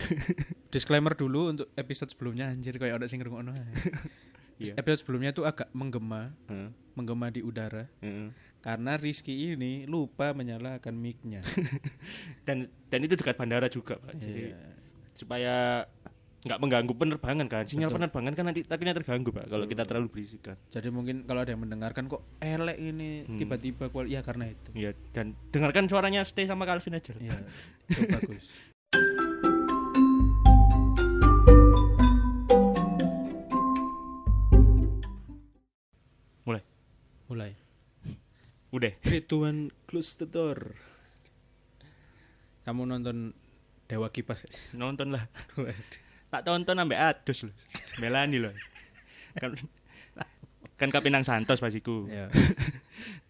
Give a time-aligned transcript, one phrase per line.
[0.72, 3.52] Disclaimer dulu untuk episode sebelumnya anjir kayak ada sing ngrungokno.
[3.52, 3.64] ae.
[4.60, 4.76] Iya.
[4.76, 6.68] Episode sebelumnya tuh agak menggema, Heeh.
[6.92, 8.28] menggema di udara Heeh.
[8.60, 11.40] karena Rizky ini lupa menyalakan mic-nya.
[12.46, 14.14] Dan dan itu dekat bandara juga, Pak.
[14.14, 14.60] Jadi Iya.
[15.10, 15.54] supaya
[16.40, 17.64] nggak mengganggu penerbangan kan.
[17.64, 17.96] Sinyal Betul.
[18.00, 20.56] penerbangan kan nanti takutnya terganggu, Pak, kalau kita terlalu berisik kan.
[20.68, 23.36] Jadi mungkin kalau ada yang mendengarkan kok elek ini Hmm.
[23.36, 24.72] tiba-tiba kual ya karena itu.
[24.72, 27.12] Iya, dan dengarkan suaranya Stay sama Calvin aja.
[27.14, 27.32] Iya,
[27.88, 28.44] itu bagus.
[37.30, 37.54] Mulai.
[38.74, 38.90] Udah.
[39.06, 40.74] Three, two, one, close the door.
[42.66, 43.30] Kamu nonton
[43.86, 44.50] Dewa Kipas?
[44.74, 45.30] Nonton lah.
[46.30, 47.54] Tak tonton sampai adus loh.
[48.02, 48.54] Melani loh.
[49.38, 49.54] Kan
[50.74, 52.10] kan Kapinang Santos pas iku.
[52.10, 52.26] Ya.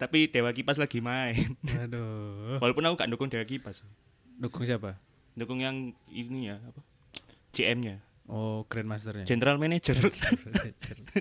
[0.00, 1.56] Tapi Dewa Kipas lagi main.
[1.84, 2.56] Aduh.
[2.56, 3.84] Walaupun aku gak dukung Dewa Kipas.
[4.40, 4.96] Dukung siapa?
[5.36, 6.80] Dukung yang ini ya, apa?
[7.52, 8.00] GM-nya,
[8.30, 9.26] Oh, Grandmasternya.
[9.26, 9.98] General Manager.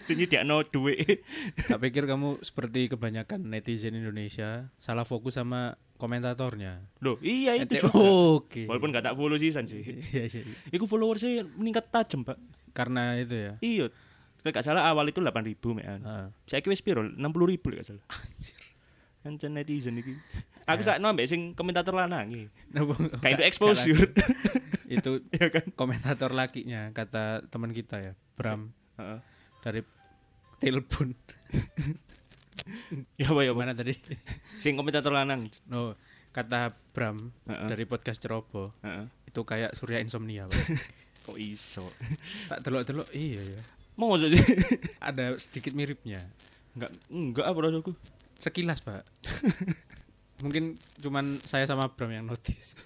[0.06, 1.26] Jadi dia no duit.
[1.66, 6.86] tak pikir kamu seperti kebanyakan netizen Indonesia salah fokus sama komentatornya.
[7.02, 7.98] Loh, iya itu juga.
[8.38, 8.70] Oke.
[8.70, 9.82] Walaupun gak tak follow sih sih.
[10.14, 10.56] Iya, iya, iya.
[10.70, 12.38] Iku followersnya meningkat tajam, Pak.
[12.78, 13.54] Karena itu ya.
[13.60, 13.86] Iya.
[14.40, 16.00] Kalau gak salah awal itu 8000 mekan.
[16.06, 16.28] Heeh.
[16.46, 17.02] Saya kira piro?
[17.04, 18.06] 60000 gak salah.
[18.06, 18.62] Anjir.
[19.20, 20.16] Ancen netizen iki.
[20.64, 22.46] Aku sak ambek sing komentator lanang iki.
[22.72, 24.00] Napa- Kayak itu exposure.
[24.90, 25.66] itu Iya kan?
[25.78, 29.20] komentator lakinya kata teman kita ya, Bram Heeh.
[29.62, 29.82] dari
[30.58, 31.14] telepon.
[33.16, 33.54] Ya apa ya?
[33.56, 33.95] Mana tadi?
[34.60, 35.48] Sing komentator lanang.
[35.66, 35.94] No,
[36.34, 37.70] kata Bram Heeh.
[37.70, 39.06] dari podcast Cerobo Heeh.
[39.30, 40.58] itu kayak surya insomnia, Pak.
[41.30, 41.86] Kok iso?
[42.50, 43.62] tak telok-telok iya ya.
[43.94, 44.32] Mau sih?
[45.04, 46.23] Ada sedikit miripnya.
[46.73, 47.92] Enggak, enggak apa rasaku.
[48.40, 49.04] Sekilas, Pak.
[50.40, 52.80] Mungkin cuman saya sama Bram yang notice.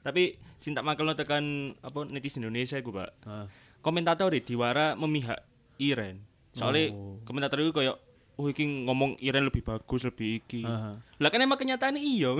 [0.00, 3.10] Tapi sing tak makel tekan apa netizen Indonesia iku, Pak.
[3.24, 3.46] Heeh.
[3.80, 5.40] Komentator di Diwara memihak
[5.80, 6.20] Iren.
[6.52, 7.16] Soalnya Oh.
[7.24, 7.96] komentator itu kayak
[8.36, 10.64] oh iki ngomong Iren lebih bagus, lebih iki.
[10.64, 10.94] Heeh.
[11.00, 12.32] Lah kan emang kenyataannya iya.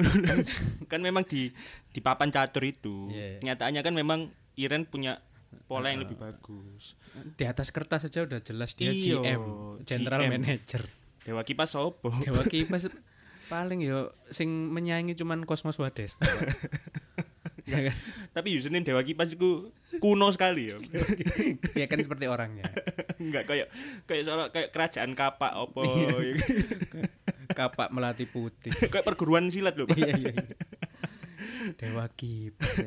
[0.93, 1.53] kan memang di
[1.93, 3.09] di papan catur itu.
[3.13, 3.41] Iya.
[3.45, 4.21] Kenyataannya kan memang
[4.57, 5.21] Iren punya
[5.67, 6.95] pola yang lebih bagus.
[7.37, 9.43] Di atas kertas saja udah jelas dia Iya, GM,
[9.83, 10.31] General GM.
[10.37, 10.83] Manager.
[11.21, 12.09] Dewa kipas sopo?
[12.23, 12.89] Dewa Kipas
[13.51, 16.23] paling yo sing menyaingi cuman Cosmos Wadesta.
[17.71, 17.79] Pak.
[17.79, 17.97] ya kan?
[18.35, 19.71] Tapi username Dewa kipas itu
[20.03, 20.77] kuno sekali ya.
[21.79, 22.67] Dia kan seperti orangnya.
[23.23, 23.67] Enggak kayak
[24.11, 25.87] kayak seorang kayak kerajaan kapak opo.
[25.87, 26.35] Iya.
[27.51, 28.71] Kapak melati putih.
[28.71, 29.91] kayak perguruan silat loh.
[29.91, 30.31] Iya iya.
[30.31, 30.47] iya.
[31.75, 32.87] Dewa Kipas.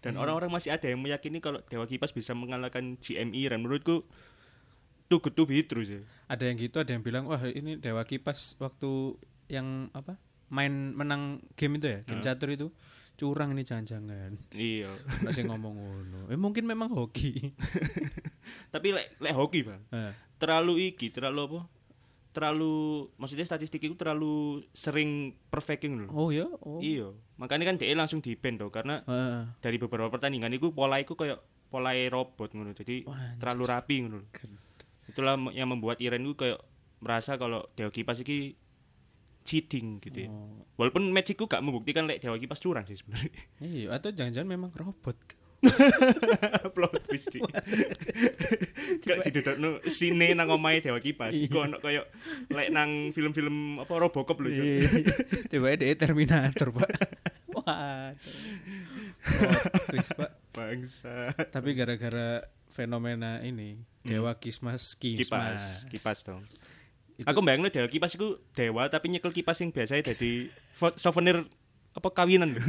[0.00, 3.60] Dan orang-orang masih ada yang meyakini kalau Dewa Kipas bisa mengalahkan GM Iren.
[3.60, 4.04] Menurutku
[5.08, 6.02] good to be true sih.
[6.26, 9.14] Ada yang gitu, ada yang bilang wah ini Dewa Kipas waktu
[9.46, 10.18] yang apa?
[10.52, 12.68] Main menang game itu ya, game catur itu
[13.14, 14.34] curang ini jangan-jangan.
[14.50, 14.90] Iya.
[15.22, 16.20] Masih ngomong ngono.
[16.28, 17.54] Eh mungkin memang hoki.
[18.74, 19.82] Tapi lek lek hoki, Bang.
[19.90, 21.60] Eh, Terlalu iki, terlalu apa?
[22.34, 26.10] Terlalu maksudnya statistik itu terlalu sering perfecting loh.
[26.10, 26.82] Oh ya, oh.
[26.82, 27.14] Iya.
[27.38, 29.54] Makanya kan dia langsung di ban tuh karena Heeh.
[29.62, 31.38] dari beberapa pertandingan itu pola itu kayak
[31.70, 32.74] pola robot ngono.
[32.74, 33.38] Jadi Wah, anjir.
[33.38, 34.18] terlalu rapi ngono.
[35.06, 36.58] Itulah yang membuat Iren itu kayak
[36.98, 38.58] merasa kalau Dewa Kipas iki
[39.44, 40.30] cheating gitu ya.
[40.32, 40.64] Oh.
[40.80, 43.30] Walaupun itu gak membuktikan lek Dewa Kipas curang sih sebenarnya.
[43.60, 45.16] Iya, atau jangan-jangan memang robot.
[46.76, 47.40] Plot twist iki.
[49.04, 51.36] Gak didodokno sine nang omahe Dewa Kipas.
[51.36, 52.08] Iku ono kayak
[52.52, 54.50] lek nang film-film apa Robocop lho.
[54.52, 54.68] Cuk.
[55.52, 56.90] Coba dia Terminator, Pak.
[57.56, 58.12] Wah.
[59.88, 60.30] twist, Pak.
[60.52, 61.32] Bangsa.
[61.32, 65.62] Tapi gara-gara fenomena ini, Dewa Kismas Kipas, Kismas.
[65.88, 66.42] kipas dong.
[67.14, 70.50] Itu- Aku bayangin Dewa Kipas itu dewa tapi nyekel kipas yang biasanya jadi
[70.96, 71.46] souvenir
[71.94, 72.62] apa kawinan lho.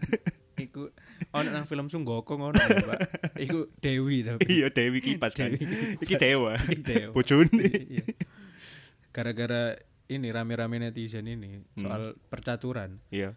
[0.56, 0.88] Iku
[1.32, 3.00] ono nang film Sunggoko ngono ya, Pak.
[3.40, 4.44] Iku Dewi tapi.
[4.48, 5.48] Iya Dewi Kipas kan.
[5.48, 6.00] Dewi Kipas.
[6.02, 6.52] Iki dewa.
[6.56, 7.10] Iki dewa.
[7.12, 7.64] Bojone.
[7.64, 8.04] Iya.
[9.12, 13.34] Gara-gara ini rame-rame netizen ini soal percaturan, Iya.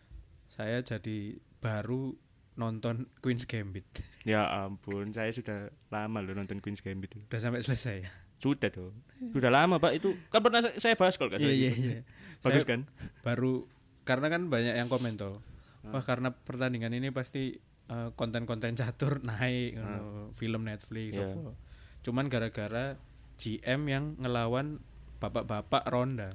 [0.50, 2.14] saya jadi baru
[2.53, 3.88] nonton Queen's Gambit.
[4.22, 7.16] Ya ampun, saya sudah lama loh nonton Queen's Gambit.
[7.16, 7.23] itu.
[7.26, 8.11] Udah sampai selesai ya.
[8.40, 8.96] Sudah dong.
[9.30, 9.91] Sudah lama, Pak.
[9.94, 11.44] Itu kan pernah sa- saya bahas kalau salah.
[11.44, 12.00] Iya iya iya.
[12.40, 12.82] Bagus Saya kan?
[13.20, 13.68] Baru
[14.02, 15.44] karena kan banyak yang komen tuh.
[15.86, 17.56] Wah, karena pertandingan ini pasti
[17.86, 21.30] eh, konten-konten catur naik ngono, film Netflix Iya.
[21.30, 21.52] apa.
[22.00, 22.96] Cuman gara-gara
[23.36, 24.80] GM yang ngelawan
[25.20, 26.32] bapak-bapak ronda.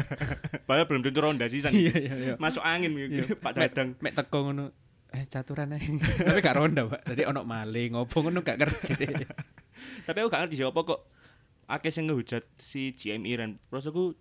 [0.66, 1.72] Padahal belum tentu ronda sih sang.
[1.78, 2.34] Iya iya iya.
[2.36, 3.96] Masuk angin gitu, Pak Dadang.
[3.98, 4.72] Mek teko ngono.
[5.10, 5.82] Eh caturan ae.
[5.98, 7.02] Tapi gak ronda, Pak.
[7.02, 9.10] Tadi ono maling, opo ngono gak ngerti.
[10.04, 11.00] Tapi aku gak ngerti siapa kok
[11.70, 13.62] akeh sing ngehujat si GM Iran.
[13.70, 14.18] Terus aku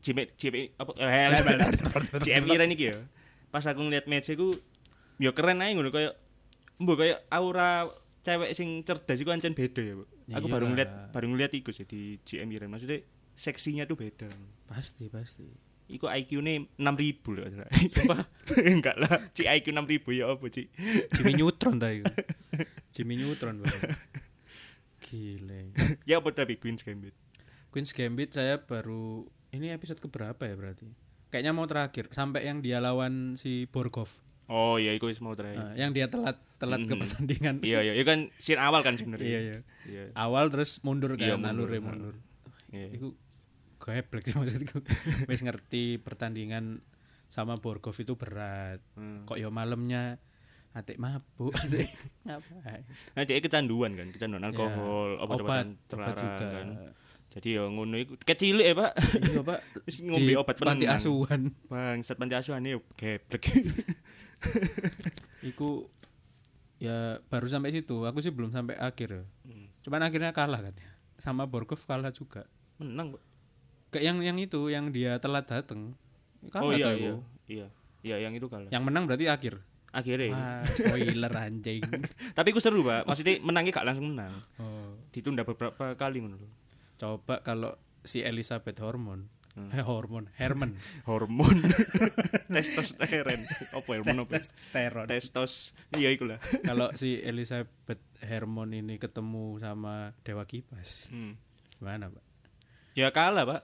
[0.00, 2.96] GM GM apa eh, GM Iran iki ya.
[3.52, 4.56] Pas aku ngeliat match iku
[5.20, 6.14] ya keren aja ngono kayak
[6.78, 7.90] mbok kayak aura
[8.22, 10.04] cewek sing cerdas iku ancen beda ya, Bu.
[10.36, 12.70] Aku Iya baru ngeliat baru ngeliat iku di GM Iren.
[12.72, 13.04] Maksudnya
[13.38, 14.28] seksinya tuh beda.
[14.66, 15.46] Pasti, pasti.
[15.88, 17.48] Iku IQ-ne 6000 loh.
[17.88, 18.20] Sumpah,
[18.76, 20.68] Enggak lah, Ci IQ 6000 ya apa, Ci?
[21.16, 22.04] Jimmy Neutron ta iku.
[22.94, 23.64] Jimmy Neutron.
[25.08, 25.72] Gile.
[26.08, 27.16] ya apa tapi Queen's Gambit?
[27.68, 30.88] Queen's Gambit saya baru ini episode keberapa ya berarti?
[31.28, 34.20] Kayaknya mau terakhir sampai yang dia lawan si Borgov.
[34.48, 35.60] Oh iya, wis mau terakhir.
[35.60, 37.00] Nah, yang dia telat telat ke Mhm.
[37.00, 37.54] pertandingan.
[37.68, 39.28] Iya, iya, itu kan scene awal kan sebenarnya.
[39.28, 39.58] iya, iya.
[39.84, 40.04] Iya.
[40.12, 41.68] Awal terus mundur kan, Iya, mundur.
[41.68, 42.14] alurnya mundur.
[42.72, 42.88] Iya.
[42.96, 43.08] Iku
[43.78, 44.80] geblek sih maksudku.
[45.28, 46.80] Wis ngerti pertandingan
[47.28, 48.80] sama Borgov itu berat.
[48.96, 49.28] Hmm.
[49.28, 50.16] Kok yo malamnya
[50.78, 51.90] atik mabuk, atik
[52.26, 52.82] ngapain?
[53.12, 56.46] Nah, dia kecanduan kan, kecanduan alkohol, Ya, obat-obatan obat terlarang juga.
[56.48, 56.68] kan.
[57.28, 58.92] Jadi ya ngono iku kecil ya, Pak.
[59.20, 59.60] Iya, Pak.
[59.86, 60.96] Wis ngombe obat panti penenang.
[60.96, 61.40] asuhan.
[61.66, 63.44] Bang, set panti asuhan ya geblek.
[65.44, 65.86] Iku
[66.78, 68.06] ya baru sampai situ.
[68.06, 69.24] Aku sih belum sampai akhir ya.
[69.44, 69.66] Hmm.
[69.82, 70.74] Cuman akhirnya kalah kan.
[71.18, 72.46] Sama Borgov kalah juga.
[72.78, 73.22] Menang, Pak.
[73.88, 75.94] Kayak yang yang itu yang dia telat dateng.
[76.48, 77.12] Kalah Oh iya, iya.
[77.46, 77.66] Iya.
[77.98, 78.70] Iya, yang itu kalah.
[78.70, 79.58] Yang menang berarti akhir.
[79.92, 80.36] Akhirnya.
[80.36, 81.82] Wah, spoiler anjing.
[82.36, 83.08] Tapi aku seru, Pak.
[83.08, 84.34] Maksudnya menangnya gak langsung menang.
[84.60, 84.94] Oh.
[85.10, 86.36] Ditunda beberapa kali lho.
[87.00, 89.30] Coba kalau si Elizabeth Hormon.
[89.58, 89.74] Hmm.
[89.74, 90.78] Eh, hormon, Herman.
[91.10, 91.58] Hormon.
[92.54, 93.42] Testosteron.
[93.74, 94.22] Apa hormon?
[94.30, 95.06] Testosteron.
[95.10, 95.74] Testos.
[95.98, 96.38] Iya iku lah.
[96.62, 101.10] kalau si Elizabeth Hermon ini ketemu sama Dewa Kipas.
[101.10, 101.34] Hmm.
[101.74, 102.22] Gimana, Pak?
[102.94, 103.62] Ya kalah, Pak.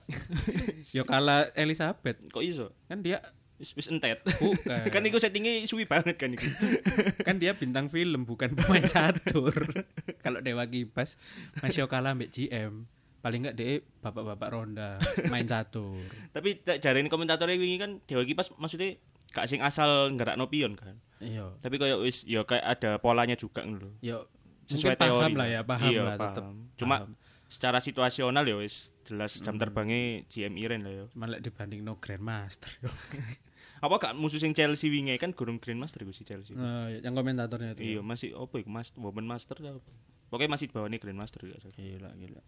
[0.91, 2.19] Yo kalah Elizabeth.
[2.27, 2.75] Kok iso?
[2.91, 3.23] Kan dia
[3.55, 4.19] Wis wis entet.
[4.19, 4.83] bukan.
[4.93, 6.43] kan iku settingnya suwi banget kan iku.
[7.27, 9.55] kan dia bintang film bukan pemain catur
[10.23, 11.15] kalau Dewa Kipas
[11.59, 12.83] masih kalah ambek GM
[13.19, 15.97] paling enggak dia bapak-bapak ronda main catur
[16.29, 20.99] Tapi tak jarene komentatornya wingi kan Dewa Kipas maksudnya gak sing asal nggerakno pion kan.
[21.17, 23.91] iya Tapi kayak wis ya kayak ada polanya juga ngono lho.
[23.99, 24.27] yo
[24.65, 26.53] Sesuai mungkin paham teori lah ya paham Iya, lah paham.
[26.75, 27.11] Cuma paham.
[27.47, 31.03] secara situasional ya wis jelas jam terbangnya GM Iren lah ya.
[31.13, 32.89] Cuma lek dibanding no Grandmaster yo.
[33.85, 36.57] Apa gak musuh sing Chelsea wingi kan gurung Grandmaster iku si Chelsea.
[36.57, 39.91] Nah, yang komentatornya itu Iya, masih apa iku Mas Woman Master ta apa?
[40.27, 41.75] Pokoknya masih di bawah nih Grandmaster salah.
[41.77, 42.41] gila gila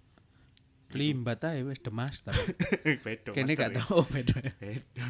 [0.87, 2.31] Limbat aja wes the master.
[3.05, 3.35] Bedo.
[3.35, 3.83] Kene gak ya.
[3.83, 4.39] tau beda.
[4.63, 5.05] Bedo.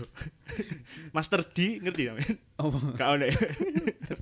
[1.14, 2.42] Master D ngerti ya, men?
[2.58, 3.38] Oh, Gak ono ya.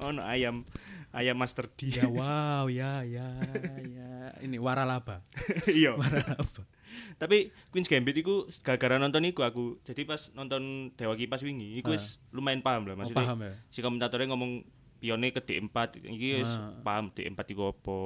[0.03, 0.67] Ono ayam
[1.15, 1.95] ayam Master D.
[1.95, 3.39] ya wow ya ya
[3.87, 4.35] ya.
[4.43, 5.23] Ini waralaba.
[5.71, 5.95] Iya.
[5.95, 6.67] Waralaba.
[7.15, 7.37] Tapi
[7.69, 9.79] Queen's Gambit iku gara-gara nonton iku aku.
[9.81, 10.61] Jadi pas nonton
[10.93, 13.19] Dewa Kipas wingi, iku wis lumayan paham lah Oh, maksudnya.
[13.21, 13.53] paham ya.
[13.69, 14.63] Si komentatornya ngomong
[14.95, 16.71] pione ke D4, iki wis Ah.
[16.79, 17.97] paham D4 iku apa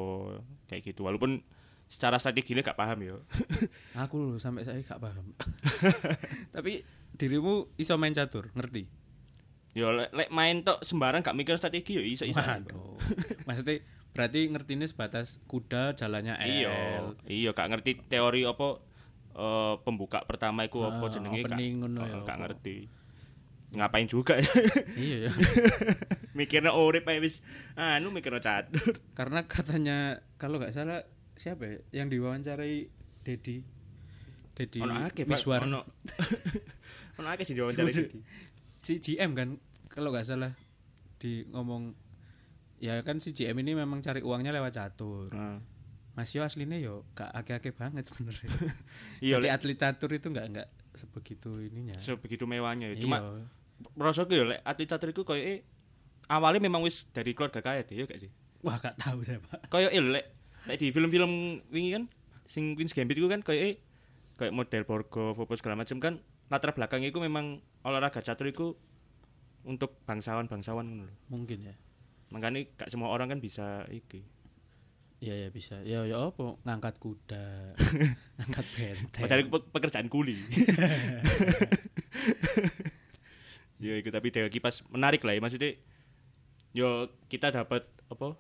[0.66, 1.04] kayak gitu.
[1.04, 1.40] Walaupun
[1.86, 3.16] secara strateginya gak paham ya.
[4.04, 5.34] Aku loh, sampai saya gak paham.
[6.56, 8.86] Tapi dirimu iso main catur, ngerti?
[9.72, 12.38] Ya lek, main tok sembarang gak mikir strategi ya iso iso.
[12.38, 12.98] Waduh.
[13.48, 13.82] Maksudnya
[14.20, 16.44] berarti ngertinya sebatas kuda jalannya L.
[16.44, 16.76] Iya,
[17.26, 18.84] iya gak ngerti teori apa
[19.32, 22.42] eh, pembuka pertama iku apa Ah, jenenge gak, ngono ya, gak apa.
[22.44, 22.78] ngerti.
[23.70, 24.50] Ngapain juga ya.
[25.00, 25.32] iya ya.
[26.38, 27.40] Mikirnya urip ae wis
[27.74, 29.00] anu mikirnya catur.
[29.18, 29.98] Karena katanya
[30.36, 32.90] kalau nggak salah siapa ya yang diwawancarai
[33.24, 33.64] Dedi
[34.52, 35.88] Dedi Ono akeh Miswar ono.
[37.16, 38.20] Ono akeh sih diwawancara Maksud- iki.
[38.76, 39.50] si GM kan
[39.88, 40.52] kalau nggak salah
[41.16, 41.94] di ngomong
[42.80, 45.30] ya kan si GM ini memang cari uangnya lewat catur.
[45.36, 45.60] Nah,
[46.16, 48.50] Mas Yo aslinya yo gak ake-ake banget sebenarnya.
[49.24, 51.96] Iya, jadi atlet catur itu nggak nggak sebegitu ininya.
[52.00, 52.96] Sebegitu mewahnya ya.
[52.96, 53.04] Iya.
[53.04, 53.18] Cuma
[53.96, 55.64] rasaku ya lek atlet catur iku koyo
[56.28, 58.32] awalnya memang wis dari keluarga kaya deh ya gak sih?
[58.60, 59.72] wah gak tahu saya pak.
[59.72, 60.26] Koyo eh, lek
[60.68, 62.04] lek di film-film wingi kan
[62.48, 63.80] sing Queen's Gambit iku kan koyo
[64.40, 68.66] kayak model Borgo, apa segala macam kan latar belakangnya itu memang olahraga catur itu
[69.68, 70.88] untuk bangsawan-bangsawan
[71.28, 71.76] mungkin ya
[72.30, 74.22] Makanya gak semua orang kan bisa iki.
[75.20, 75.84] Iya ya bisa.
[75.84, 77.76] Ya ya apa ngangkat kuda,
[78.40, 79.22] ngangkat benteng.
[79.28, 80.40] Padahal pe- pekerjaan kuli.
[83.80, 85.76] ya itu tapi Dewa Kipas menarik lah ya maksudnya.
[86.72, 88.36] Yo kita dapat apa?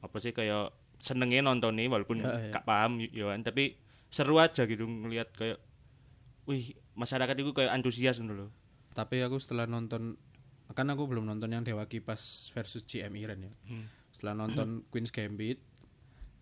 [0.00, 2.58] Apa sih kayak senengnya nontonnya walaupun Ya, ya.
[2.58, 3.78] gak paham yo kan tapi
[4.10, 5.62] seru aja gitu ngelihat kayak
[6.48, 8.50] wih masyarakat itu kayak antusias gitu loh.
[8.90, 10.18] Tapi aku setelah nonton
[10.76, 13.52] kan aku belum nonton yang Dewa Kipas versus GM Iren ya.
[13.68, 13.88] Hmm.
[14.12, 15.60] Setelah nonton Queen's Gambit,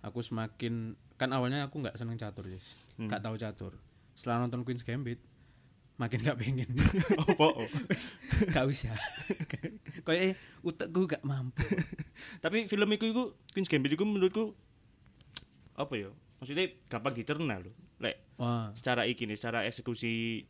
[0.02, 2.74] aku semakin kan awalnya aku nggak seneng catur, Yes.
[2.98, 3.06] Hmm.
[3.06, 3.72] Nggak tahu catur.
[4.18, 5.20] Setelah nonton Queen's Gambit,
[5.96, 6.68] makin gak pengen.
[7.16, 7.46] Apa?
[7.88, 8.16] Wis,
[8.52, 8.96] gak usah.
[10.06, 11.64] Kayak eh, utekku gak mampu.
[12.44, 14.52] tapi film itu itu Queen's Gambit itu menurutku
[15.76, 16.12] apa ya?
[16.40, 17.72] Maksudnya gampang dicerna loh.
[18.00, 20.44] Lek Wah, secara iki nih, secara eksekusi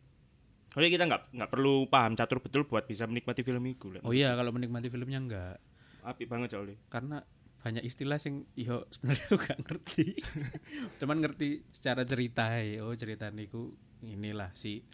[0.76, 3.88] Soalnya kita nggak nggak perlu paham catur betul buat bisa menikmati film itu.
[3.88, 4.04] Lek.
[4.04, 5.56] oh iya kalau menikmati filmnya enggak.
[6.04, 6.76] apik banget soalnya.
[6.86, 7.24] karena
[7.58, 10.06] banyak istilah sing yo sebenarnya aku gak ngerti
[11.02, 13.74] cuman ngerti secara cerita ya oh cerita niku
[14.06, 14.86] inilah si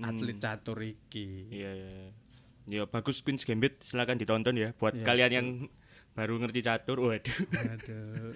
[0.00, 1.88] atlet catur iki Iya, iya.
[1.94, 2.10] iya.
[2.66, 5.48] Ya bagus Queen's Gambit silakan ditonton ya buat Iya, kalian yang
[6.18, 6.98] baru ngerti catur.
[7.06, 7.38] Waduh.
[7.70, 8.34] Aduh.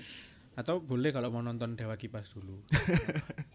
[0.54, 2.62] atau boleh kalau mau nonton Dewa Kipas dulu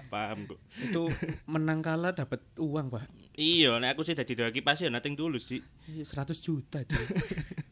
[0.00, 0.60] Gak paham kok.
[0.80, 1.02] itu
[1.44, 3.04] menang kalah dapat uang pak
[3.40, 5.64] Iya, nek aku sih dadi dewa kipas ya nating tulus sih.
[5.88, 7.06] Iya, 100 juta cuy.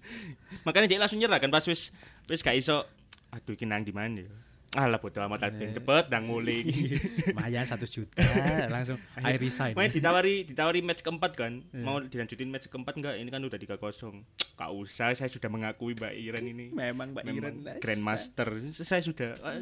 [0.66, 1.92] Makanya dia langsung nyerah kan pas wis
[2.24, 2.88] wis gak iso
[3.28, 4.32] aduh iki nang di mana ya.
[4.76, 6.60] Alah bodo amat ben cepet nang mulai.
[7.32, 8.20] Lumayan 1 juta
[8.68, 9.72] langsung I resign.
[9.72, 11.64] Main ditawari ditawari match keempat kan.
[11.72, 13.16] Mau dilanjutin match keempat enggak?
[13.16, 13.80] Ini kan udah 3-0.
[14.58, 16.66] Gak usah, saya sudah mengakui Mbak Iren ini.
[16.68, 17.54] Memang Mbak Memang Iren.
[17.80, 18.48] Grandmaster.
[18.76, 19.56] Saya sudah ah,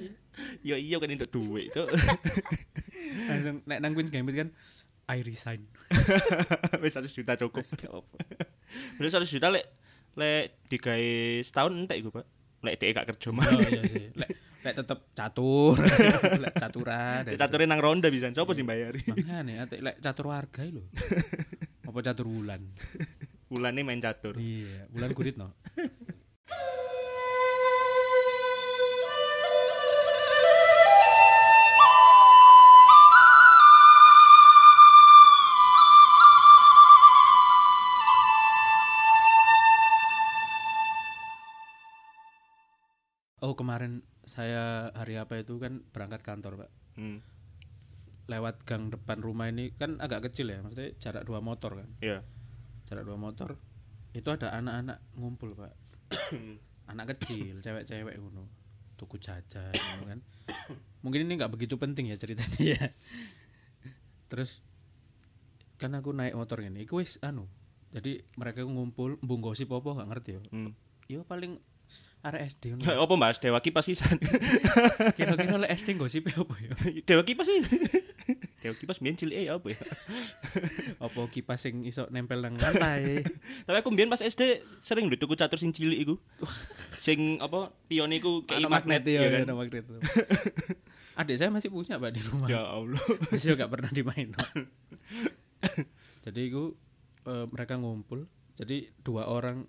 [0.66, 1.86] ya iya kan untuk duit itu.
[3.30, 4.50] langsung nek nang Queen's Gambit kan
[5.06, 5.70] I resign.
[6.82, 7.62] Wis 100 juta cukup.
[8.98, 9.70] Terus 100 juta lek
[10.18, 11.14] lek digawe
[11.46, 12.35] setahun entek iku, Pak.
[12.66, 13.46] Lek dhek gak kerja mah.
[13.46, 14.10] Oh iya sih.
[14.18, 14.30] Lek
[14.66, 15.78] lek tetep catur,
[16.42, 17.22] lek caturan.
[17.30, 18.26] Cek cature nang ronda bisa.
[18.34, 19.06] Sopo sing bayari?
[19.06, 20.82] Makane ate lek catur warga lho.
[21.88, 22.66] Apa catur wulan?
[23.54, 24.34] Ulane main catur.
[24.34, 25.54] Iya, wulan kurit no.
[43.44, 46.70] Oh kemarin saya hari apa itu kan berangkat kantor pak.
[46.96, 47.20] Hmm.
[48.26, 51.86] lewat gang depan rumah ini kan agak kecil ya maksudnya jarak dua motor kan?
[52.02, 52.26] Iya.
[52.90, 53.54] jarak dua motor
[54.16, 55.76] itu ada anak-anak ngumpul pak.
[56.90, 58.50] Anak kecil cewek-cewek ngono.
[58.98, 59.70] Tuku jajan
[60.02, 60.18] kan.
[61.06, 62.84] Mungkin ini nggak begitu penting ya ceritanya ya.
[64.32, 64.64] Terus
[65.76, 67.46] kan aku naik motor ini iku wis anu.
[67.92, 70.40] Jadi mereka ngumpul mbung gosip apa nggak ngerti ya.
[70.50, 70.72] Hmm.
[71.06, 71.62] yo paling
[72.26, 74.18] arek SD ngono Apa Mas Dewa Kipas sisan?
[75.18, 76.70] kira-kira oleh SD gosip apa ya
[77.08, 77.62] Dewa Kipas sih.
[78.62, 79.78] Dewa Kipas mbiyen cilik ya apa ya?
[80.98, 83.22] apa kipas sing iso nempel nang lantai
[83.62, 86.14] Tapi aku mbiyen pas SD sering lho tuku catur sing cilik iku.
[86.98, 89.40] Sing apa pion iku kayak magnet ya, ya ya, kan.
[89.46, 89.84] ada magnet.
[91.16, 92.48] Adik saya masih punya Pak di rumah.
[92.50, 93.00] Ya Allah.
[93.30, 94.34] Masih gak pernah dimain.
[96.26, 96.74] Jadi itu
[97.24, 98.26] eh, mereka ngumpul.
[98.58, 99.68] Jadi dua orang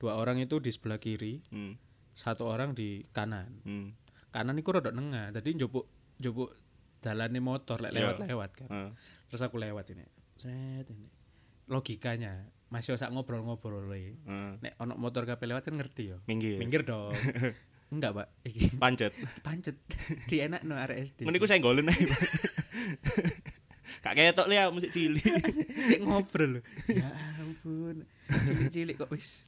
[0.00, 1.76] dua orang itu di sebelah kiri, Hmm.
[2.10, 3.60] satu orang di kanan.
[3.62, 3.92] Hmm.
[4.32, 5.28] Kanan itu rodok nengah.
[5.30, 5.84] Jadi njupuk
[6.16, 6.56] njupuk
[7.00, 7.98] jalannya motor lek Iya.
[8.16, 8.68] lewat-lewat kan.
[8.68, 8.90] Ah.
[9.28, 10.04] Terus aku lewat ini.
[10.34, 11.06] Set ini.
[11.66, 14.16] Logikanya masih sak ngobrol-ngobrol le.
[14.24, 14.56] Ah.
[14.56, 16.18] Nek ono motor kabeh lewat kan ngerti ya.
[16.24, 16.56] Minggir.
[16.56, 17.12] Minggir dong.
[17.92, 18.28] Enggak, Pak.
[18.46, 19.12] Iki Pancet.
[19.44, 19.74] pancet
[20.24, 21.98] di enak no arek SD Meniku saya golen ae.
[21.98, 22.20] Pak.
[24.00, 25.24] Kak ketok le aku mesti cilik.
[25.90, 29.44] cek ngobrol ya ampun cilik-cilik kok wis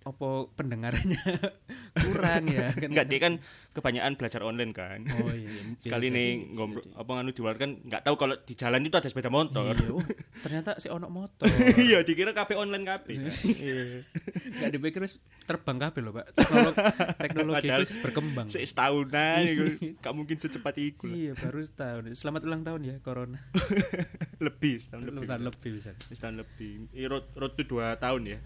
[0.00, 1.20] apa pendengarannya
[2.02, 3.32] kurang ya kan Enggak dia kan
[3.70, 5.04] kebanyakan belajar online kan.
[5.12, 5.62] oh iya iya.
[5.84, 9.06] Sekali nih ngobrol apa nganu di luar kan enggak tahu kalau di jalan itu ada
[9.06, 9.70] sepeda motor.
[9.70, 10.00] iya oh,
[10.44, 11.44] ternyata si ono motor
[11.76, 13.14] Iya, dikira kabeh online kabeh.
[13.18, 13.32] kan.
[14.56, 15.02] nggak dipikir
[15.42, 16.26] terbang kabeh lho pak
[17.18, 19.64] teknologi itu berkembang Sik setahunan iku
[19.96, 21.10] gak mungkin secepat lah.
[21.10, 23.38] iya baru setahun selamat ulang tahun ya corona
[24.38, 25.16] Lebih setahun lebih.
[25.20, 26.88] lulusan lebih bisa Setahun lebih.
[27.04, 28.38] Road, road to 2 tahun ya.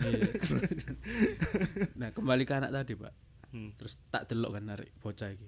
[1.45, 1.87] Iya.
[2.01, 3.15] nah kembali ke anak tadi pak.
[3.55, 3.71] Hmm.
[3.79, 5.47] terus tak delok kan narik bocah iki.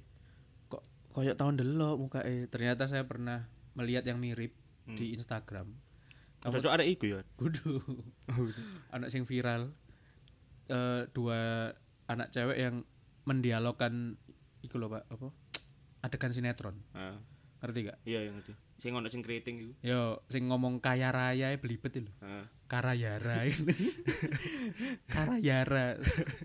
[0.71, 4.55] Kok koyok tahun delok muka eh ternyata saya pernah melihat yang mirip
[4.87, 5.75] di Instagram.
[6.39, 7.21] Kamu Cocok arek iku ya.
[7.35, 7.83] kudu.
[8.95, 9.75] Anak sing viral.
[10.67, 11.71] Eh, dua
[12.07, 12.87] anak cewek yang
[13.27, 14.15] mendialogkan
[14.63, 15.07] iku loh pak.
[15.11, 15.31] Apa?
[16.07, 16.79] Adegan sinetron.
[16.95, 17.19] Ah,
[17.63, 17.99] ngerti gak?
[18.07, 18.55] Iya yang ngerti.
[18.77, 19.73] Sing ono sing keriting iku.
[19.81, 22.45] yo sing ngomong kaya raya belibet itu Ah.
[22.67, 23.47] Karayara
[25.07, 25.97] Karayara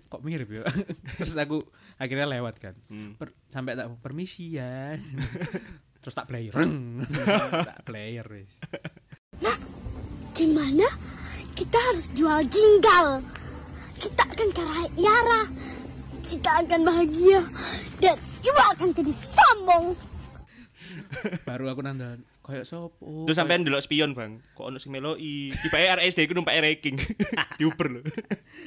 [0.06, 0.62] kok mirip ya
[1.18, 1.60] terus aku
[1.96, 3.14] akhirnya lewat kan Hmm.
[3.14, 4.94] Per- sampai tak permisi ya
[6.00, 7.02] terus tak play reng
[7.62, 8.58] tak player wis
[10.32, 10.88] Gimana?
[11.52, 13.20] Kita harus jual jinggal.
[13.94, 15.40] Kita akan kaya raya.
[16.24, 17.44] Kita akan bahagia.
[18.00, 19.92] Dan ibu akan jadi sombong.
[21.48, 24.42] Baru aku nandan kayak sopo Terus sampean delok spion, Bang.
[24.58, 25.54] Kok ono sing meloki.
[25.54, 26.98] Tiba RSD iku numpak ranking.
[27.58, 28.00] Diuber lho.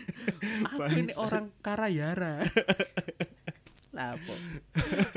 [0.72, 2.42] aku ini orang Karayara
[3.96, 4.36] lapo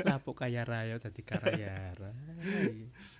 [0.07, 2.15] lapo kaya raya tadi Karayara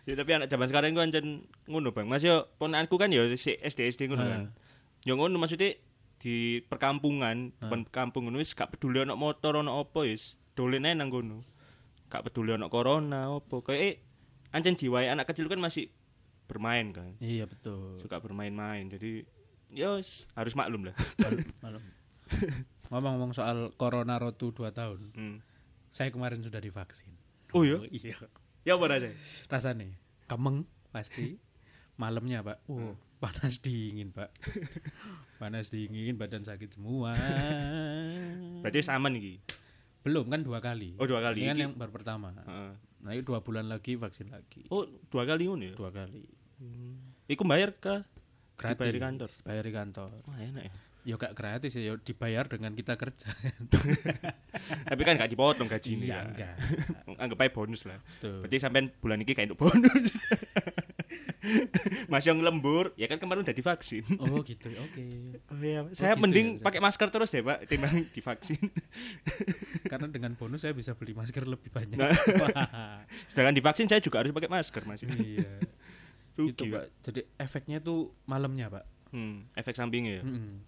[0.07, 2.07] Ya tapi anak zaman sekarang ku ancen ngono, Bang.
[2.07, 4.43] Mas yo ponakanku kan yo si SD SD ngono kan.
[5.05, 5.77] Yo ngono maksudnya
[6.19, 10.95] di perkampungan, depan kampung ngono wis gak peduli ono motor ono apa wis dolen ae
[10.97, 11.45] nang ngono.
[12.09, 13.55] Gak peduli ono corona apa.
[13.61, 13.95] Kayak eh,
[14.53, 15.93] ancen jiwae anak kecil kan masih
[16.49, 17.13] bermain kan.
[17.21, 18.89] iya betul Suka bermain-main.
[18.89, 19.21] Jadi
[19.69, 20.97] ya wis, harus maklum lah.
[21.63, 21.85] malam.
[22.89, 24.99] Ngomong-ngomong soal Corona Rotu 2 tahun.
[25.13, 25.37] Hmm.
[25.93, 27.13] Saya kemarin sudah divaksin.
[27.53, 27.77] Oh iya?
[27.93, 28.17] iya.
[28.65, 29.17] Ya apa rasanya?
[29.45, 29.93] Rasanya
[30.25, 31.37] kemeng pasti.
[31.99, 32.63] Malamnya, Pak.
[32.71, 34.31] Oh, panas dingin, Pak.
[35.41, 37.11] panas dingin, badan sakit semua.
[38.63, 39.43] Berarti sama nih.
[40.09, 40.97] Belum kan dua kali.
[40.97, 41.45] Oh, dua kali.
[41.45, 42.33] Ini kan yang baru pertama.
[42.33, 42.73] Heeh.
[43.05, 44.65] Nah, itu dua bulan lagi vaksin lagi.
[44.73, 45.75] Oh, dua kali ngono ya.
[45.77, 46.25] Dua kali.
[47.29, 48.01] Iku bayar ke
[48.59, 48.75] Gratis.
[48.75, 49.29] Dibayar di kantor?
[49.47, 50.09] Bayar di kantor.
[50.27, 50.73] Wah, enak ya.
[51.07, 53.31] Ya gak gratis ya, ya dibayar dengan kita kerja.
[54.91, 56.05] Tapi kan gak dipotong gajinya.
[56.05, 56.55] Iya, enggak.
[57.23, 58.03] Anggap aja bonus lah.
[58.19, 58.43] Tuh.
[58.43, 60.11] Berarti sampean bulan ini kayak untuk bonus.
[62.11, 64.03] Mas yang lembur, ya kan kemarin udah divaksin.
[64.17, 64.67] Oh, gitu.
[64.69, 65.05] Oke.
[65.47, 68.59] Oh iya, saya gitu mending ya, pakai masker terus ya, Pak, timbang divaksin.
[69.87, 71.95] Karena dengan bonus saya bisa beli masker lebih banyak.
[71.95, 72.11] Nah.
[73.31, 74.99] Sedangkan divaksin saya juga harus pakai masker, Mas.
[75.03, 75.47] iya.
[76.35, 76.85] Rugi, Itu, Pak.
[77.03, 78.85] Jadi efeknya tuh malamnya, Pak.
[79.11, 80.23] Hmm, efek sampingnya ya.
[80.23, 80.61] Mm-mm.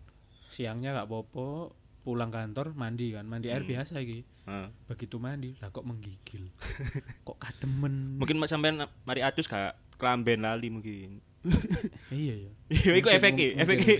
[0.47, 3.23] Siangnya gak popo, pulang kantor mandi kan.
[3.23, 3.71] Mandi air Hmm.
[3.71, 4.25] biasa iki.
[4.41, 4.67] Heeh.
[4.89, 6.49] Begitu mandi, lah kok menggigil.
[7.21, 8.17] kok kademen.
[8.17, 11.21] Mungkin Mas sampean mari atus gak kelamben lali mungkin.
[12.13, 12.51] iya ya.
[12.69, 13.95] Iya, iku Mungkin, efeknya, efeknya.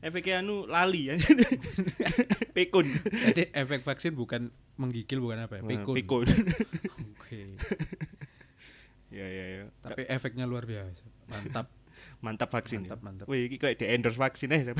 [0.00, 1.16] Efeknya anu lali ya.
[2.56, 2.86] Pikun.
[3.32, 5.62] Jadi efek vaksin bukan menggigil bukan apa ya?
[5.64, 5.96] Pikun.
[5.96, 6.26] Pikun.
[7.16, 7.56] Oke.
[9.12, 9.64] Ya ya ya.
[9.80, 11.04] Tapi efeknya luar biasa.
[11.28, 11.68] Mantap.
[12.24, 12.84] Mantap vaksin.
[12.84, 13.04] Mantap, ya.
[13.04, 13.26] mantap.
[13.28, 14.72] Wih, kayak di endorse vaksin aja.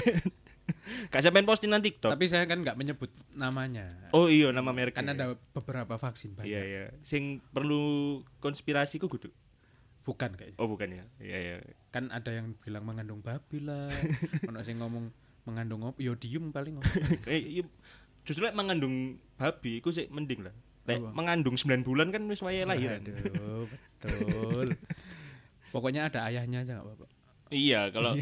[1.13, 2.17] Gak sampean posting nanti TikTok.
[2.17, 3.93] Tapi saya kan nggak menyebut namanya.
[4.17, 4.97] Oh iya nama merek.
[4.97, 6.49] Kan ada beberapa vaksin banyak.
[6.49, 6.85] Iya iya.
[7.05, 9.29] Sing perlu konspirasi ku kudu.
[10.05, 10.59] Bukan kayaknya.
[10.61, 11.05] Oh bukan ya.
[11.17, 11.55] Iya iya.
[11.89, 13.89] Kan ada yang bilang mengandung babi lah.
[14.53, 15.09] Ono sing ngomong
[15.49, 16.81] mengandung op, yo diem paling.
[17.33, 17.65] Eh iya.
[18.25, 20.55] Justru lek mengandung babi iku sih mending lah.
[20.85, 21.17] Lek Apa?
[21.17, 23.01] mengandung 9 bulan kan wis wayahe lahiran.
[23.01, 24.69] Aduh, betul.
[25.73, 27.07] Pokoknya ada ayahnya aja nggak apa-apa.
[27.53, 28.13] Iya, kalau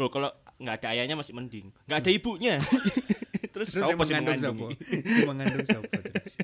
[0.00, 0.28] Loh, kalau
[0.60, 1.72] nggak ada ayahnya masih mending.
[1.88, 2.54] Nggak ada ibunya.
[3.52, 4.64] Terus, Terus yang mengandung siapa?
[5.28, 6.40] mengandung siapa terus?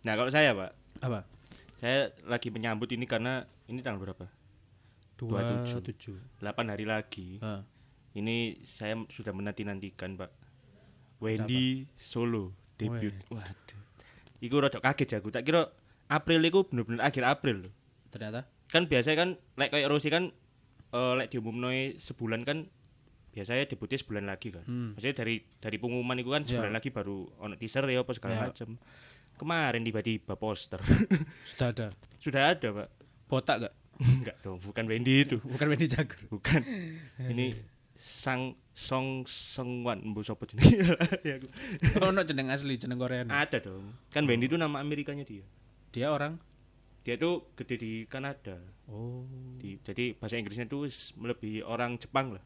[0.00, 0.70] Nah, kalau saya, Pak,
[1.04, 1.28] Apa?
[1.82, 4.30] Saya lagi menyambut ini karena ini tanggal berapa?
[5.18, 5.82] Dua 27.
[5.90, 6.16] tujuh.
[6.38, 7.42] 8 hari lagi.
[7.42, 7.66] Ah,
[8.12, 10.30] Ini saya sudah menanti-nantikan, Pak.
[11.18, 13.14] Wendy Solo debut.
[13.30, 13.80] Waduh.
[14.38, 15.30] Iku rada kaget aku.
[15.30, 15.70] Tak kira
[16.06, 17.72] April iku bener-bener akhir April loh.
[18.12, 20.28] ternyata Kan biasanya kan lek kayak Rosi kan
[20.92, 22.68] eh lek diumumno sebulan kan
[23.32, 24.66] biasanya debutnya sebulan lagi kan.
[24.68, 24.92] Hmm.
[24.92, 26.76] Maksudnya dari dari pengumuman itu kan sebulan Ya.
[26.76, 28.42] lagi baru ono teaser ya apa segala Ya.
[28.44, 28.76] macam.
[29.36, 30.78] Kemarin tiba-tiba poster.
[31.50, 31.86] sudah ada.
[32.22, 32.88] Sudah ada, Pak.
[33.26, 33.74] Botak gak?
[34.02, 35.36] Enggak dong, bukan Wendy itu.
[35.42, 36.20] Bukan Wendy Cagur.
[36.30, 36.60] Bukan.
[37.32, 37.54] Ini
[38.02, 40.96] Sang Song Sengwan mbok sapa jenenge?
[41.28, 41.48] Ya, aku.
[42.02, 43.22] Oh, no jeneng asli, jeneng Korea.
[43.28, 43.94] Ada dong.
[44.10, 45.44] Kan Wendy itu nama Amerikanya dia.
[45.92, 46.40] Dia orang.
[47.02, 48.58] Dia tuh gede di Kanada.
[48.86, 49.26] Oh,
[49.58, 50.86] Di, jadi bahasa Inggrisnya tuh
[51.18, 52.42] melebihi orang Jepang lah.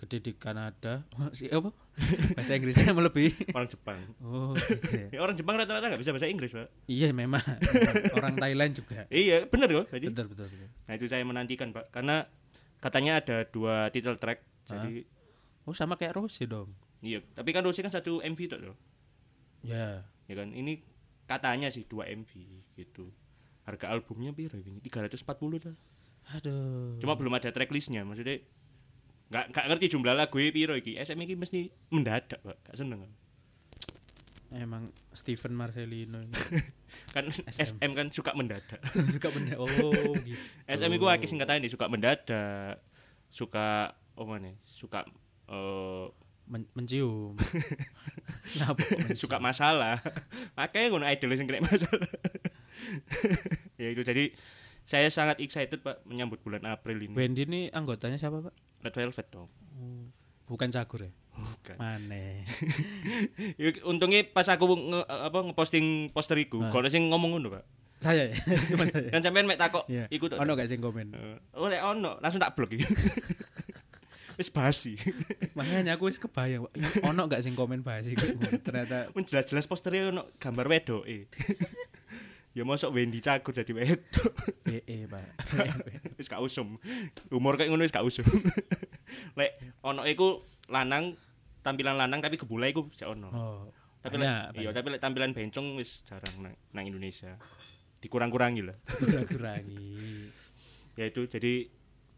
[0.00, 1.04] Gede di Kanada.
[1.36, 1.68] Si apa?
[2.36, 3.52] Bahasa Inggrisnya melebihi.
[3.52, 4.00] Orang Jepang.
[4.24, 5.08] Oh, gitu ya.
[5.12, 6.68] Ya, orang Jepang rata-rata nggak bisa bahasa Inggris, Pak.
[6.88, 7.44] Iya memang.
[8.16, 9.04] orang Thailand juga.
[9.12, 9.86] Iya, bener kok.
[9.92, 10.68] Jadi, Betul betul betul.
[10.88, 11.92] nah itu saya menantikan, Pak.
[11.92, 12.24] Karena
[12.80, 14.40] katanya ada dua title track.
[14.64, 15.04] Jadi,
[15.68, 16.72] Oh sama kayak Rose dong.
[16.98, 17.20] iya.
[17.20, 18.76] Tapi kan Rosie kan satu MV tuh, loh.
[19.60, 20.08] Ya.
[20.24, 20.80] Ya kan, ini
[21.28, 22.32] katanya sih dua MV
[22.74, 23.12] gitu.
[23.68, 24.80] Harga albumnya piro ini?
[24.80, 25.20] 340
[25.60, 25.76] tuh.
[26.32, 26.96] Aduh.
[26.98, 28.40] Cuma belum ada tracklistnya, maksudnya
[29.30, 30.98] nggak nggak ngerti jumlah lagu piro iki.
[30.98, 32.56] SM iki mesti mendadak, Pak.
[32.66, 33.06] Gak seneng.
[34.50, 36.34] Emang Steven Marcelino ini.
[37.14, 38.82] Kan SM kan suka mendadak.
[39.14, 39.54] suka benda.
[39.54, 39.70] Oh
[40.26, 40.42] gitu.
[40.66, 42.82] SM iku akeh singkatane suka mendadak,
[43.30, 44.58] suka oh mana?
[44.66, 45.06] Suka
[45.46, 46.06] eh
[46.50, 47.38] Men- mencium.
[48.58, 49.22] Ngapa kok mencium?
[49.22, 50.02] suka masalah.
[50.58, 52.10] Makanya ngono idol sing kena masalah.
[53.78, 54.34] ya itu jadi
[54.82, 57.14] saya sangat excited Pak menyambut bulan April ini.
[57.14, 58.54] Wendy ini anggotanya siapa pak?
[58.80, 59.48] Red Velvet dong.
[60.44, 61.12] Bukan Cagur ya?
[61.30, 61.76] Bukan.
[61.76, 62.42] Mana?
[63.60, 66.68] Ya, untungnya pas aku nge, apa ngeposting poster iku, Ah.
[66.68, 67.64] kalau sing ngomong ngono, Pak.
[68.00, 68.36] Saya ya,
[68.72, 69.08] cuma saya.
[69.14, 70.08] Kan sampean mek takok Iya.
[70.08, 70.40] iku tok.
[70.40, 71.12] Ono gak sing komen?
[71.12, 72.84] Eh, Oh, lek ono, langsung tak blok iki.
[74.36, 74.96] Wis basi.
[75.52, 76.64] Makanya aku wis kebayang.
[76.72, 78.24] Ya, ono gak sing komen bahas iku?
[78.58, 81.28] Ternyata jelas-jelas posternya ono gambar wedoke.
[82.60, 84.36] Ya mosok Wendy Cagur dadi wedok.
[84.68, 85.28] BE, Pak.
[86.20, 86.76] wis gak usum.
[87.32, 88.28] Umur kayak ngono wis gak usum.
[89.40, 91.16] Lek ono iku lanang
[91.64, 93.32] tampilan lanang tapi gebula iku sik ono.
[93.32, 93.64] Oh.
[94.00, 97.40] tapi lek iya tapi lek tampilan bencong wis jarang nang, nang Indonesia.
[98.04, 98.76] Dikurang-kurangi lah.
[98.84, 99.88] kurang-kurangi.
[100.98, 101.70] Ya itu jadi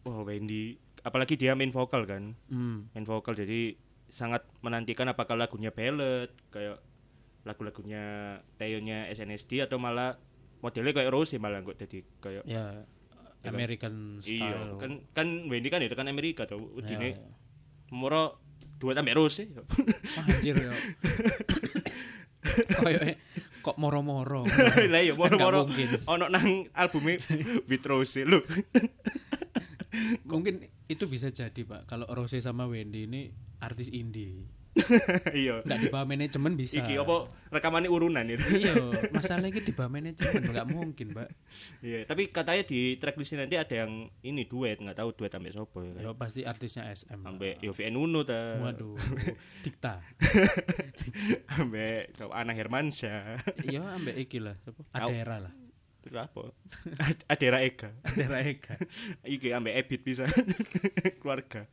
[0.03, 0.75] wah Wendy
[1.07, 2.35] apalagi dia main vokal kan.
[2.51, 2.91] Hmm.
[2.91, 3.79] Main vokal jadi
[4.11, 6.83] sangat menantikan apakah lagunya ballad kayak
[7.47, 8.03] lagu-lagunya
[8.59, 10.19] Taeyeonnya SNSD atau malah
[10.63, 12.87] modelnya kayak Rose malah kok jadi kayak Ya
[13.43, 13.53] kan?
[13.53, 14.79] American iya style.
[14.79, 17.19] kan kan Wendy kan itu kan Amerika Ya, udine ya.
[17.91, 18.39] moro
[18.79, 19.47] Dua tambah Rose.
[19.47, 20.75] Wah, anjir yo.
[22.79, 23.15] Koyoke
[23.63, 24.43] kok moro-moro.
[24.91, 25.71] Lah iya Kan moro-moro
[26.09, 27.23] ono nang albume
[27.67, 28.43] With Rose lho.
[30.31, 31.87] Mungkin itu bisa jadi, Pak.
[31.87, 34.43] Kalau Rose sama Wendy ini artis indie.
[35.43, 35.61] Iya.
[35.65, 36.81] Enggak di bawah manajemen bisa.
[36.81, 38.47] Iki apa rekamannya urunan itu.
[38.57, 38.75] Iya,
[39.17, 41.29] masalahnya di bawah manajemen enggak mungkin, Pak.
[41.85, 45.85] Iya, tapi katanya di tracklistnya nanti ada yang ini duet, nggak tahu duet sampai sopo
[45.85, 45.93] ya.
[46.01, 46.17] kan.
[46.17, 47.21] Pasti artisnya SM.
[47.21, 48.57] Sampai Yofi Uno ta.
[48.59, 48.97] Waduh,
[49.61, 50.01] Dikta.
[51.53, 53.45] Sampai coba Ana Hermansyah.
[53.69, 54.81] Iya, ambek iki lah, apa?
[54.97, 55.53] Adera lah.
[56.03, 56.51] Terus apa?
[57.07, 57.95] Ad- Adera Ega.
[58.03, 58.75] Adera Eka.
[59.23, 60.27] Iki ambek Ebit bisa.
[61.23, 61.71] Keluarga.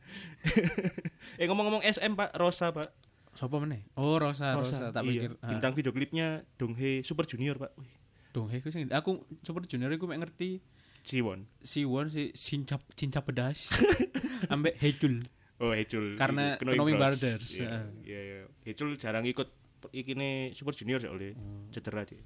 [1.34, 2.88] eh ngomong-ngomong SM Pak, Rosa Pak.
[3.34, 3.86] Sopo meneh?
[3.98, 5.26] Oh, Rosa, Rosa, tak iya.
[5.26, 5.30] pikir.
[5.38, 7.74] Bintang video klipnya Donghae Super Junior Pak.
[7.78, 7.90] Wih,
[8.30, 10.62] Dong, hei, aku sing aku Super Junior aku mek ngerti
[11.02, 11.50] Jiwon.
[11.58, 13.66] si Won si Sincap Cincap pedas.
[14.54, 15.26] ambek Hejul.
[15.60, 16.16] Oh, Hecul.
[16.16, 16.96] Karena Iku, Knowing.
[16.96, 17.60] Brothers.
[17.60, 18.38] Iya, iya, iya.
[18.64, 19.52] Hecul jarang ikut
[19.92, 21.36] ikine Super Junior soalnya.
[21.36, 21.68] Hmm.
[21.68, 22.24] Cedera dia.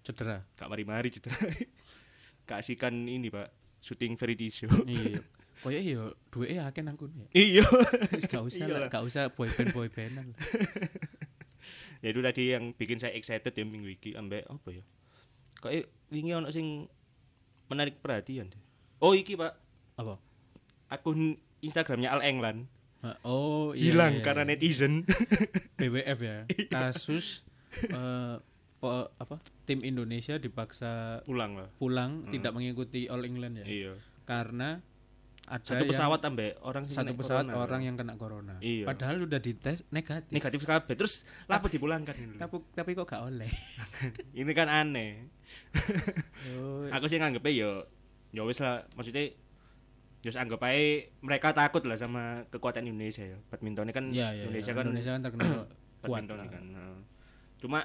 [0.00, 0.42] Cedera.
[0.56, 1.36] Gak mari-mari cedera.
[2.48, 3.48] Kasihkan ini, Pak.
[3.80, 4.68] Syuting Veritisio.
[4.84, 5.20] iya.
[5.60, 7.28] Koyo yo duwe akeh nang kono ya.
[7.36, 7.64] iya.
[8.16, 10.32] Gak usah lah, gak usah boyband boybandan.
[12.04, 14.84] ya itu tadi yang bikin saya excited ya minggu iki ambek apa ya?
[15.60, 16.88] Kayak wingi ono sing
[17.68, 18.48] menarik perhatian.
[19.04, 19.52] Oh, iki, Pak.
[20.00, 20.16] Apa?
[20.88, 22.68] Akun Instagramnya Al England
[23.00, 23.96] Ah, Oh, iya.
[23.96, 24.50] hilang iya, karena iya.
[24.56, 25.08] netizen.
[25.80, 26.44] BWF ya.
[26.68, 28.36] Kasus eh,
[28.80, 29.36] pe- apa?
[29.62, 31.68] Tim Indonesia dipaksa Pulang lah.
[31.76, 33.66] pulang tidak mengikuti All England ya.
[33.66, 33.92] Iya.
[34.24, 34.80] Karena
[35.44, 38.54] ada Satu pesawat ambek orang satu pesawat corona, orang yang kena corona.
[38.58, 38.86] Iya.
[38.86, 40.30] Padahal sudah dites negatif.
[40.30, 42.36] negatif kabeh terus lapo dipulangkan ini.
[42.38, 43.50] Tapi, tapi kok gak oleh.
[44.40, 45.26] ini kan aneh
[46.54, 47.82] Oh, aku sih nganggep ya
[48.30, 49.34] ya wis lah maksudnya
[50.20, 53.40] Terus anggap aja mereka takut lah sama kekuatan Indonesia ya.
[53.48, 54.76] Badminton ini kan Iya, iya, Indonesia iya.
[54.76, 55.50] kan Indonesia kan terkenal
[56.04, 56.64] kuat kan.
[56.70, 57.00] Nah.
[57.56, 57.80] Cuma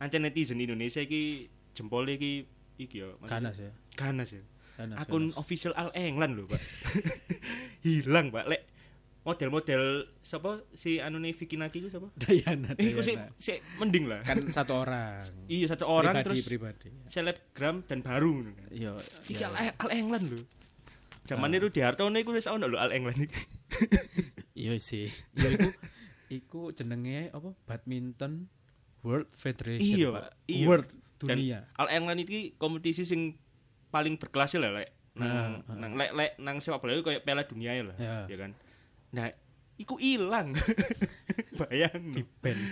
[0.00, 3.12] ancen netizen Indonesia iki jempolnya iki iki ya.
[3.22, 3.70] Ganas ya.
[3.94, 4.42] Ganas ya.
[4.74, 5.36] Ganas, Akun ganas.
[5.36, 6.56] official Al England loh, Pak.
[7.84, 8.48] Hilang, Pak.
[8.48, 8.62] Lek
[9.20, 12.08] model-model siapa si anu nih Vicky Naki itu siapa?
[12.24, 12.72] Dayana.
[12.80, 13.36] Eh, iku sih Dayana.
[13.36, 14.24] sih mending lah.
[14.24, 15.20] kan satu orang.
[15.52, 16.88] Iya satu orang pribadi, terus pribadi.
[17.04, 18.68] selebgram dan baru ngono kan.
[18.72, 18.92] Iya.
[19.28, 19.48] Iki iya.
[19.52, 20.40] Al, Al England lho.
[21.28, 21.58] Zaman Ah.
[21.60, 23.40] itu di Hartono iku wis ono lho Al England iki.
[24.56, 25.12] Iya sih.
[25.36, 25.68] Ya iku
[26.32, 27.52] iku jenenge apa?
[27.68, 28.48] Badminton
[29.00, 30.28] World Federation, Iya, Pak.
[30.46, 30.66] iya.
[30.66, 31.58] World Dan dunia.
[31.74, 33.36] Al England iki kompetisi sing
[33.88, 37.72] paling berkelas lah lek nang nang lek lek nang sepak bola itu kayak Piala Dunia
[37.72, 38.16] ya lah, Ya.
[38.26, 38.52] ya kan.
[39.10, 39.28] Nah,
[39.76, 40.54] iku ilang.
[41.60, 42.08] Bayang.
[42.10, 42.62] di band.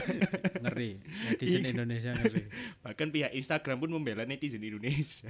[0.64, 0.96] ngeri.
[1.26, 1.72] Netizen Iya.
[1.72, 2.44] Indonesia ngeri.
[2.84, 5.28] Bahkan pihak Instagram pun membela netizen Indonesia.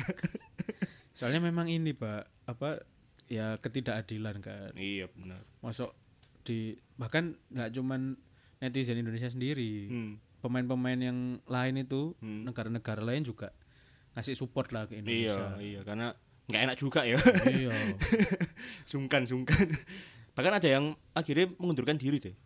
[1.10, 2.82] Soalnya memang ini, Pak, apa
[3.24, 4.70] ya ketidakadilan kan.
[4.76, 5.42] iya benar.
[5.58, 5.90] Masuk
[6.44, 8.20] di bahkan nggak cuman
[8.58, 9.88] netizen Indonesia sendiri.
[9.88, 10.12] Hmm.
[10.38, 12.44] Pemain-pemain yang lain itu Hmm.
[12.44, 13.50] negara-negara lain juga
[14.12, 15.46] ngasih support lah ke Iya, Indonesia.
[15.58, 16.06] iya karena
[16.44, 17.18] nggak enak juga ya.
[17.48, 17.72] Iya.
[18.90, 19.66] sungkan sungkan.
[20.34, 22.36] Bahkan ada yang akhirnya mengundurkan diri deh.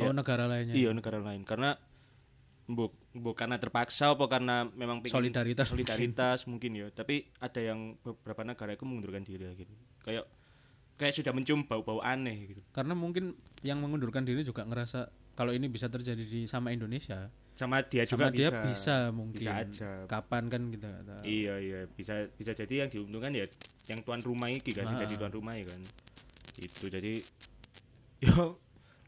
[0.00, 0.76] Oh, negara lainnya.
[0.76, 1.72] Iya negara lain karena
[2.68, 6.76] bu, bu karena terpaksa apa karena memang pengen Solidaritas solidaritas mungkin.
[6.76, 10.28] ya tapi ada yang beberapa negara itu mengundurkan diri akhirnya kayak
[11.00, 13.32] kayak sudah mencium bau-bau aneh gitu Karena mungkin
[13.64, 15.08] yang mengundurkan diri juga ngerasa
[15.38, 18.62] kalau ini bisa terjadi di sama Indonesia, sama dia sama juga dia bisa.
[18.66, 19.38] bisa, mungkin.
[19.38, 19.90] bisa aja.
[20.10, 21.22] Kapan kan kita tahu.
[21.22, 21.80] iya iya.
[21.86, 23.46] Bisa bisa jadi yang diuntungkan ya
[23.86, 24.98] yang tuan rumah iki kan Ah.
[24.98, 25.78] jadi tuan rumah ya kan.
[26.58, 27.22] Itu jadi
[28.26, 28.58] yo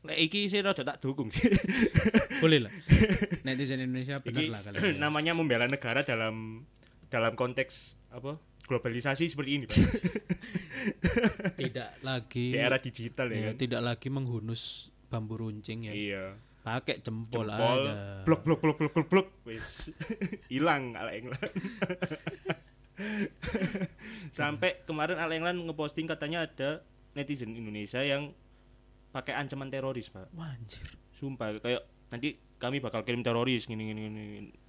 [0.07, 1.51] lek iki sih rada tak dukung sih.
[2.47, 2.73] Boleh lah.
[3.45, 6.63] Netizen Indonesia benar Iki lah kalau namanya membela negara dalam
[7.11, 8.39] dalam konteks apa
[8.71, 9.83] globalisasi seperti ini pak.
[11.59, 13.55] Tidak lagi di era digital ya ya, kan.
[13.59, 15.93] tidak lagi menghunus bambu runcing ya.
[15.93, 16.25] iya.
[16.61, 17.83] Pakai jempol, jempol.
[17.83, 17.93] aja.
[18.23, 19.29] blok blok blok blok blok blok.
[19.49, 19.91] Wis.
[20.53, 21.41] Hilang ala England.
[24.37, 26.85] Sampai kemarin ala England ngeposting katanya ada
[27.17, 28.37] netizen Indonesia yang
[29.11, 30.31] pakai ancaman teroris pak.
[30.37, 30.87] Wah, anjir.
[31.21, 34.23] sumpah kayak nanti kami bakal kirim teroris gini gini gini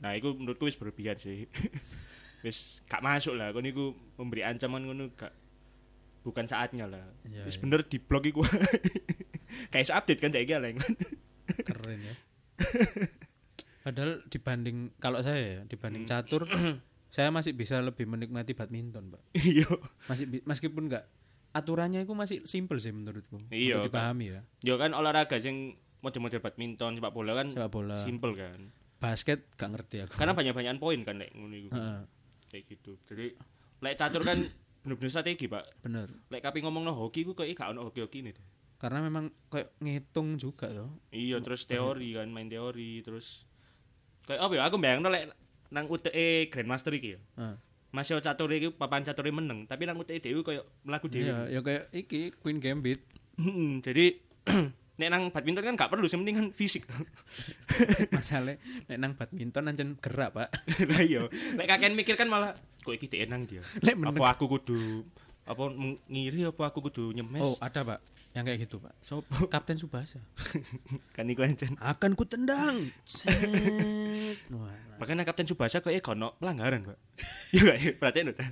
[0.04, 1.46] nah itu menurutku wis berlebihan sih.
[2.42, 3.54] Wis gak masuk lah.
[3.54, 5.30] Kon iku memberi ancaman ngono gak
[6.22, 7.62] bukan saatnya lah Iya, wis iya.
[7.62, 8.42] bener di blog iku
[9.72, 10.72] kayak iso update kan saiki lah
[11.60, 12.14] Keren ya.
[13.82, 16.12] Padahal dibanding kalau saya ya, dibanding Hmm.
[16.12, 16.46] catur
[17.10, 19.22] saya masih bisa lebih menikmati badminton, Pak.
[19.36, 19.68] iya
[20.06, 21.10] Masih meskipun enggak
[21.52, 23.42] aturannya itu masih simple sih menurutku.
[23.50, 24.42] Iya, untuk dipahami ya.
[24.64, 27.98] yo kan olahraga sing model-model badminton sepak bola kan Sepak bola.
[27.98, 30.14] simple kan Basket gak ngerti aku.
[30.16, 32.02] karena banyak-banyakan poin kan lek ngono iku Heeh,
[32.48, 33.34] kayak gitu jadi
[33.82, 34.38] lek catur kan
[34.82, 36.10] bener-bener strategi pak bener.
[36.30, 38.46] lek kapi ngomong no hoki ku kayak gak ono hoki-hoki nih deh
[38.82, 43.46] karena memang kayak ngitung juga loh Iya, terus teori kan, main teori, terus
[44.26, 44.62] kayak apa ya?
[44.66, 45.30] Aku bayangno lek
[45.70, 47.20] nang UTE Grandmaster iki ya.
[47.38, 47.62] Ah.
[47.94, 51.30] Masih catur iki papan catur meneng, tapi nang UTE koyo mlaku dhewe.
[51.30, 53.06] iya ya kayak iki Queen Gambit
[53.38, 54.18] Hmm, Jadi
[55.02, 56.86] nek nang badminton kan gak perlu, sing penting kan fisik.
[58.16, 58.54] masalah
[58.86, 60.54] nek nang badminton ancen gerak pak
[60.86, 61.26] Lah iya,
[61.58, 62.54] nek kakek mikir kan malah
[62.86, 63.66] kok iki enang dia.
[63.82, 64.14] Meneng.
[64.14, 65.02] Apa aku kudu
[65.52, 65.64] apa
[66.08, 67.42] ngiri apa aku kudu nyemes?
[67.42, 68.00] oh ada pak
[68.32, 69.44] yang kayak gitu pak Sopo?
[69.54, 70.24] Kapten Subasa
[71.16, 71.76] kan iku ancen.
[71.78, 72.88] akan ku tendang.
[74.56, 76.98] Wah, Makanya Kapten Subasa kok eh kono pelanggaran, Pak.
[77.52, 77.78] Iya gak?
[77.78, 77.92] ya?
[77.94, 78.48] Perhatiin udah.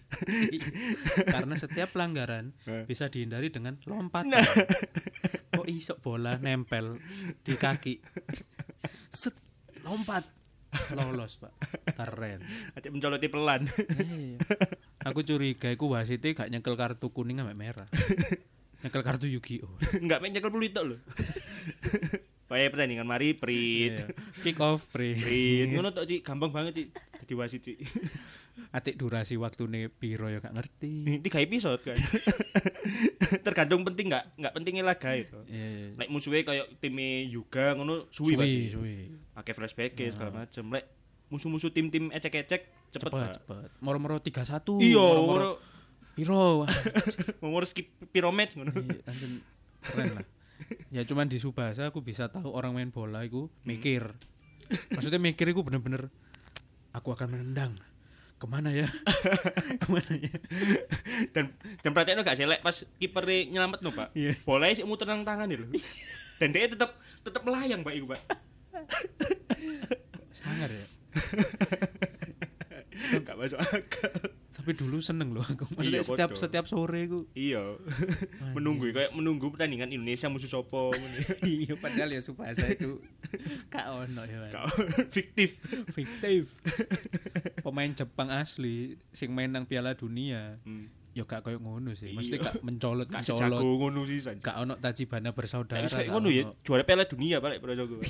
[1.25, 2.83] karena setiap pelanggaran Eh.
[2.83, 4.43] bisa dihindari dengan lompat Nah.
[5.49, 6.99] kok iso bola nempel
[7.39, 7.99] di kaki
[9.09, 9.33] set
[9.81, 10.23] lompat
[10.91, 11.53] lolos pak
[11.93, 12.43] keren
[12.85, 13.65] mencoloti pelan.
[15.09, 15.15] Iya.
[15.17, 17.89] aku curiga iku wasite gak nyekel kartu kuning sampai merah
[18.85, 20.97] nyekel kartu Yu-Gi-Oh Enggak main nyekel peluit tok lho.
[22.49, 23.93] Kayak pertandingan mari prit.
[23.93, 24.09] Iya.
[24.41, 25.69] kick off pre Prit.
[25.69, 26.25] Ngono tok, Cik.
[26.25, 26.87] Gampang banget, Cik.
[27.29, 27.77] Di wasit, Cik.
[28.75, 31.95] atik durasi waktune piro ya gak ngerti Tiga episode kan.
[33.45, 34.25] Tergantung penting enggak?
[34.35, 35.39] Enggak pentingnya laga itu.
[35.47, 35.87] iya iya.
[35.95, 38.59] Lek musuhnya kayak time Yuga ngono suwi suwi pasti.
[38.73, 38.95] suwi
[39.31, 40.65] Pakai flashback segala macem.
[40.73, 40.85] Lek
[41.29, 43.33] musuh-musuh tim-tim ecek-ecek cepet, cepet Pak.
[43.37, 45.49] cepet moro-moro 31 Iya, moro-moro moro
[46.13, 46.65] piro
[47.53, 48.73] moro skip pyramid ngono.
[48.75, 49.01] Iya,
[49.79, 50.25] keren lah.
[50.91, 54.11] Ya cuman di Subasa aku bisa tahu orang main bola itu mikir.
[54.91, 56.11] Maksudnya mikir itu bener-bener
[56.91, 57.79] aku akan menendang.
[58.35, 58.87] Ke mana ya?
[59.81, 60.31] Ke mana ya?
[61.31, 64.35] dan dan perhatian gak selek pas kiper nyelamet no pak Iya.
[64.43, 65.67] bola sih muter nang tangan lho
[66.39, 68.21] dan dia tetap tetap melayang pak iku pak
[70.31, 70.85] Sangar ya.
[73.21, 74.13] Gak masuk akal
[74.51, 75.63] Tapi dulu seneng loh aku.
[75.71, 76.37] Maksudnya Iya, setiap podo.
[76.37, 77.23] setiap sore aku.
[77.31, 77.63] iya
[78.51, 80.91] menunggu kayak menunggu pertandingan Indonesia musuh sopo
[81.41, 82.99] iya padahal ya Subasa itu
[83.69, 84.51] kak ono ya.
[84.51, 84.67] Kau
[85.07, 86.59] fiktif Fiktif.
[87.61, 90.59] Pemain Jepang asli sing main nang Piala Dunia.
[90.61, 90.91] Hmm.
[91.09, 92.11] Ya gak koyo ngono sih.
[92.11, 92.15] Iya.
[92.19, 93.39] Maksudnya gak mencolot gak mencolot.
[93.55, 95.81] sejago ngono sih saja Gak ono Tachibana bersaudara.
[95.81, 98.03] Kayak gak ngono ya juara Piala Dunia pak lek Prajogo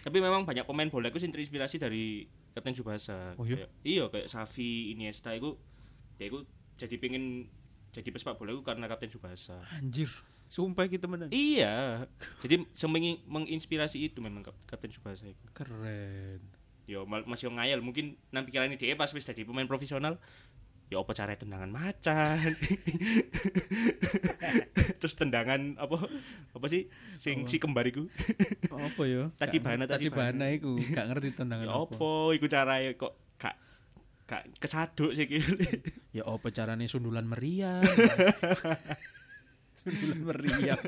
[0.00, 3.62] tapi memang banyak pemain bola itu terinspirasi dari Kapten Subasa Oh, iya?
[3.62, 5.54] Kayak- iya kayak Xavi Iniesta itu
[6.16, 6.42] dia itu
[6.76, 7.46] jadi pengen
[7.90, 10.08] jadi pesepak bola itu karena Kapten Subasa Anjir,
[10.46, 11.28] sumpah kita temenan.
[11.30, 12.06] Iya.
[12.40, 15.44] Jadi semengi menginspirasi itu memang Kap- Kapten Subasa itu.
[15.52, 16.40] Keren.
[16.86, 20.18] Yo masih ngayal mungkin nang pikiran dia pas wis jadi pemain profesional.
[20.90, 22.36] Ya apa cara tendangan macan.
[24.98, 26.10] Terus tendangan apa
[26.50, 28.10] apa sih sing si kembar iku.
[28.66, 29.30] Apa ya?
[29.38, 30.50] Gak- Tachibana Tachibana.
[30.50, 32.10] iku gak ngerti tendangan Ya apa.
[32.34, 33.54] iku caranya kok gak
[34.26, 35.30] gak kesaduk sih.
[36.18, 37.86] Ya apa carane sundulan meriam.
[39.78, 40.82] sundulan meriam.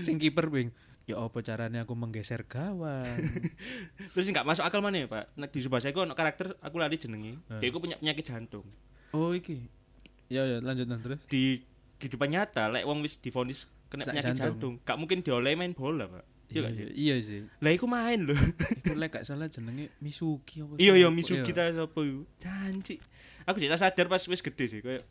[0.00, 0.72] Sing kiper bing.
[1.10, 3.04] Ya apa carane aku menggeser gawang.
[4.12, 5.34] Terus gak masuk akal mana ya, Pak?
[5.34, 7.38] Nah, di Subasa iku ono karakter aku lali jenenge.
[7.58, 8.66] Dia iku punya penyakit jantung.
[9.10, 9.66] Oh iki.
[10.26, 11.18] Ya ya lanjut terus.
[11.26, 11.66] di
[11.98, 14.46] kehidupan nyata lek wong wis divonis kena Sak penyakit jantung.
[14.46, 14.74] jantung.
[14.80, 17.40] gak mungkin dioleh main bola pak iya sih iya sih.
[17.58, 18.38] lah iku main lho
[18.78, 20.78] Iku lek gak salah jenenge Misuki apa.
[20.78, 21.12] iya iya sih?
[21.12, 21.44] Misugi Iya.
[21.44, 23.02] kita sapa iku janji
[23.42, 25.02] aku jadi sadar pas wis gede sih kayak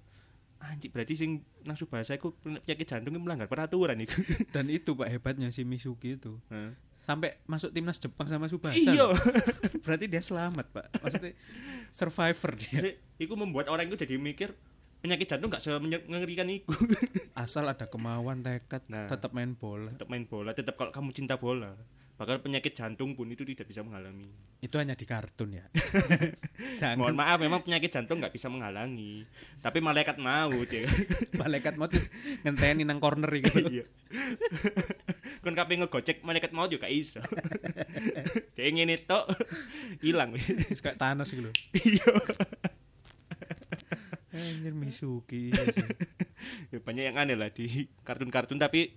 [0.60, 1.32] anjing berarti sing
[1.69, 4.19] Subasa iku kena penyakit jantung iku melanggar peraturan iku
[4.56, 6.36] Dan itu Pak hebatnya si Misuki itu.
[6.52, 6.76] Heeh.
[7.00, 8.76] Sampai masuk timnas Jepang sama Subasa.
[8.76, 9.08] iya.
[9.88, 10.86] Berarti dia selamat, Pak.
[11.02, 11.34] Maksudnya
[11.89, 12.74] survivor dia.
[12.76, 14.54] Jadi, iku membuat orang itu jadi mikir
[15.00, 16.76] penyakit jantung gak semengerikan iku
[17.32, 19.08] Asal ada kemauan, tekad, Nah.
[19.08, 19.88] tetap main bola.
[19.95, 21.72] tetap main bola tetap kalau kamu cinta bola
[22.19, 24.27] bahkan penyakit jantung pun itu tidak bisa menghalangi
[24.60, 25.63] Itu hanya di kartun ya.
[26.84, 29.23] Jangan Mohon maaf, memang penyakit jantung nggak bisa menghalangi.
[29.63, 30.84] Tapi malaikat maut ya.
[31.41, 32.12] malaikat mau terus
[32.43, 33.63] ngenteni nang corner gitu.
[33.71, 33.88] Iya.
[35.39, 37.23] Kon kape ngegocek malaikat maut juga iso.
[38.60, 39.32] Kayak ngene tok
[40.03, 40.36] hilang.
[40.36, 41.47] Terus kayak Thanos gitu.
[41.71, 42.12] Iya.
[44.36, 45.55] Anjir Misuki.
[46.67, 48.91] Ya, banyak yang aneh lah di kartun-kartun tapi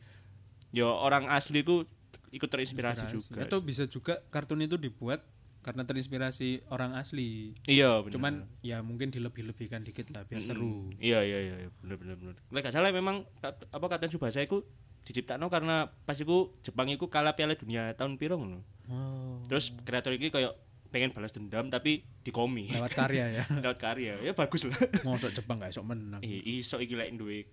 [0.75, 1.87] ya orang asli ku
[2.33, 3.45] ikut terinspirasi juga.
[3.45, 5.23] Atau bisa juga kartun itu dibuat
[5.63, 7.55] karena terinspirasi orang asli.
[7.71, 8.13] iya, benar.
[8.19, 8.33] Cuman
[8.67, 10.91] ya mungkin dilebih-lebihkan dikit lah biar seru.
[10.99, 12.35] Iya iya iya iya, bener bener bener.
[12.51, 14.67] Lek gak salah memang apa Kapten Subasa iku
[15.07, 18.67] diciptakno karena pas iku Jepang iku kalah Piala Dunia tahun piro ngono.
[18.91, 19.39] Oh.
[19.47, 20.59] Terus kreator ini kayak
[20.93, 23.45] pengen balas dendam tapi di komi Lewat karya ya.
[23.65, 24.77] lewat karya ya bagus lah
[25.09, 26.21] Mosok Jepang gak esok menang.
[26.21, 27.49] eh, iso iki lek duwe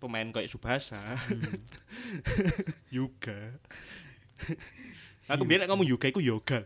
[0.00, 0.96] pemain kayak Subasa
[2.96, 3.60] Yuga
[5.32, 6.64] aku biar ngomong yoga iku yoga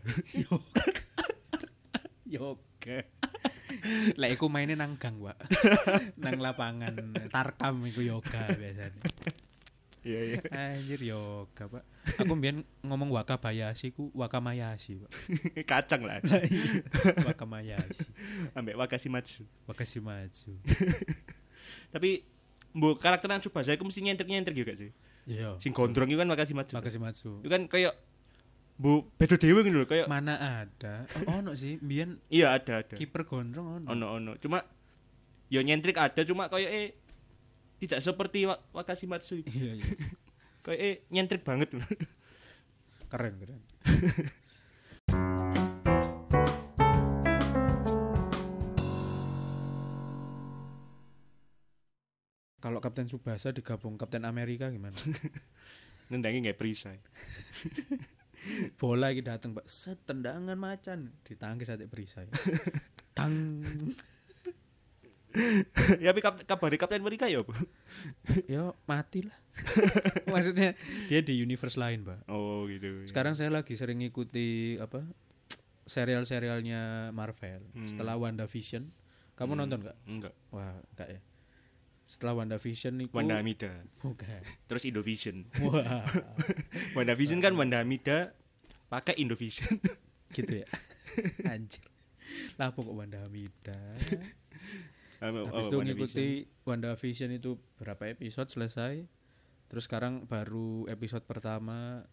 [2.25, 3.05] Yoga.
[4.17, 5.37] Lek iku mainnya nang gang, Pak.
[6.17, 9.01] nang lapangan tarkam iku yoga biasanya.
[10.05, 10.39] Iya iya.
[10.53, 11.83] Anjir yoga, Pak.
[12.21, 15.11] Aku mbien ngomong wakabayashi ku wakamayashi, Pak.
[15.69, 16.21] Kacang lah.
[17.25, 18.09] Wakamayashi.
[18.57, 19.45] Ambek Wakashimatsu.
[19.69, 20.51] Wakasi maju.
[21.93, 22.25] Tapi
[22.75, 24.93] mbok karakter Tsubasa iku mesti nyentrik-nyentrik juga sih.
[25.25, 25.57] Iya.
[25.57, 26.73] Sing gondrong iku kan Wakashimatsu.
[26.77, 27.29] Wakasi maju.
[27.41, 27.93] Itu kan kayak
[28.75, 31.07] Bu beda dhewe ngono lho, kayak Mana ada?
[31.25, 32.91] Oh, ono sih, mbien iya ada ada.
[32.91, 33.87] kiper gondrong ono.
[33.87, 34.31] Ono ono.
[34.35, 34.67] Cuma
[35.47, 36.87] ya nyentrik ada cuma kayak eh
[37.79, 39.41] tidak seperti Wa- Wakashimatsu.
[39.41, 39.49] itu.
[39.49, 39.87] Iya, iya.
[40.65, 41.85] Kayak eh nyentrik banget loh.
[43.07, 43.61] Keren, keren.
[52.65, 54.97] Kalau Kapten Subasa digabung Kapten Amerika gimana?
[56.09, 56.97] Nendangi nggak perisai.
[58.81, 59.69] Bola iki dateng, Pak.
[59.69, 62.25] Set tendangan macan ditangkis atik perisai.
[63.17, 63.61] Tang.
[65.99, 67.53] ya tapi kap kabari Kapten Amerika ya, Bu.
[68.49, 69.37] Yo mati lah.
[70.25, 70.73] Maksudnya
[71.05, 72.25] dia di universe lain, Pak.
[72.33, 73.05] Oh, gitu.
[73.05, 75.05] Sekarang saya lagi sering ngikuti apa?
[75.85, 77.61] serial-serialnya Marvel.
[77.77, 77.85] Hmm.
[77.85, 78.89] Setelah WandaVision,
[79.37, 79.59] kamu Hmm.
[79.61, 79.97] nonton nggak?
[80.09, 80.33] Enggak.
[80.49, 81.21] Wah, enggak ya.
[82.05, 83.81] Setelah WandaVision itu Wanda Hamida.
[83.97, 84.41] bukan.
[84.69, 85.49] Terus Indovision.
[85.59, 86.05] Wah,
[86.95, 88.37] Wanda Vision kan Wanda Hamida
[88.87, 89.81] pakai Indovision.
[90.29, 90.67] gitu ya.
[91.51, 91.81] Anjir.
[92.61, 93.79] Lah pokok Wanda Hamida.
[95.25, 96.27] Oh, Habis itu ngikuti
[96.61, 99.01] WandaVision itu berapa episode selesai.
[99.65, 102.05] Terus sekarang baru episode pertama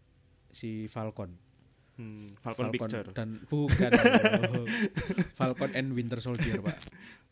[0.48, 1.36] si Falcon.
[1.92, 3.12] Hmm, Falcon, Picture.
[3.12, 3.92] dan bukan.
[5.38, 6.78] Falcon and Winter Soldier, Pak.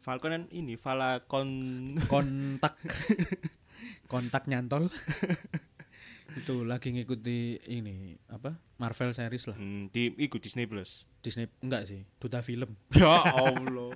[0.01, 1.49] Falcon ini Falcon
[2.09, 2.77] kontak
[4.13, 4.89] kontak nyantol
[6.31, 11.05] itu lagi ngikuti ini apa Marvel series lah hmm, di ikut Disney Plus.
[11.21, 13.91] Disney enggak sih duta film Ya Allah.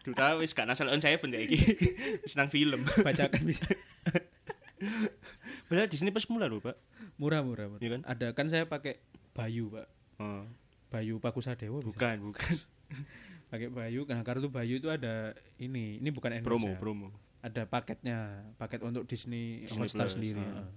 [0.00, 1.58] Duta wis gak nasal on seven ya iki.
[2.24, 2.80] Wis nang film.
[3.02, 3.66] bacakan bisa
[5.68, 6.76] Padahal Disney Plus murah loh, Pak.
[7.20, 7.80] murah murah, murah.
[7.82, 8.02] Iya kan?
[8.08, 8.96] ada kan saya pakai
[9.36, 9.86] Bayu pak
[10.20, 10.44] Oh,
[10.88, 11.88] Bayu Pakusadewo bisa.
[11.92, 12.54] bukan, bukan.
[13.50, 16.78] Pakai Bayu nah kartu Bayu itu ada ini ini bukan promo, endorse ya.
[16.78, 17.08] promo.
[17.40, 18.18] ada paketnya
[18.56, 20.62] paket untuk Disney, Disney Hotstar Plus, sendiri ah.
[20.62, 20.68] ah.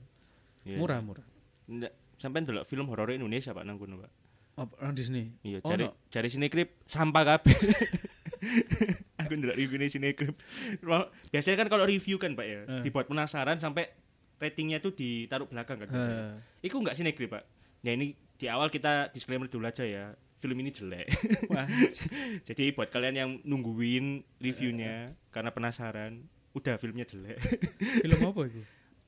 [0.64, 0.78] Iya.
[0.80, 1.26] murah murah
[1.64, 4.12] Nggak, sampai ndelok film horor Indonesia, Pak, nang kono, Pak.
[4.60, 5.96] oh, Disney Iya, Oh, cari no.
[6.12, 7.56] cari Cinecrip sampah kabeh.
[9.24, 10.36] Aku ndelok review Cinecrip.
[10.84, 12.82] Wah, Biasanya kan kalau review kan, Pak ya, Eh.
[12.84, 13.88] dibuat penasaran sampai
[14.36, 15.88] ratingnya tuh ditaruh belakang kan.
[15.88, 16.20] biasanya.
[16.60, 17.44] Eh, Iku enggak Cinecrip, Pak.
[17.80, 20.12] Ya ini di awal kita disclaimer dulu aja ya.
[20.44, 21.08] Film ini jelek.
[21.48, 21.64] wah
[22.52, 26.20] Jadi buat kalian yang nungguin reviewnya karena penasaran,
[26.52, 27.40] udah filmnya jelek.
[28.04, 28.60] film apa itu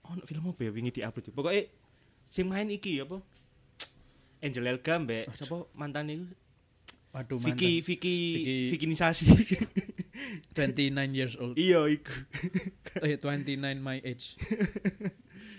[0.01, 1.35] oh, film apa ya wingi di-upload.
[1.35, 1.67] Pokoknya
[2.25, 3.19] sing main iki apa?
[4.39, 6.25] Angel Elga mbek sapa mantan itu?
[7.11, 7.87] waduh Vicky mantan.
[7.87, 9.27] Vicky Vicky- Vikinisasi.
[10.55, 12.11] 29 years old iya iku.
[13.03, 14.39] eh 29 my age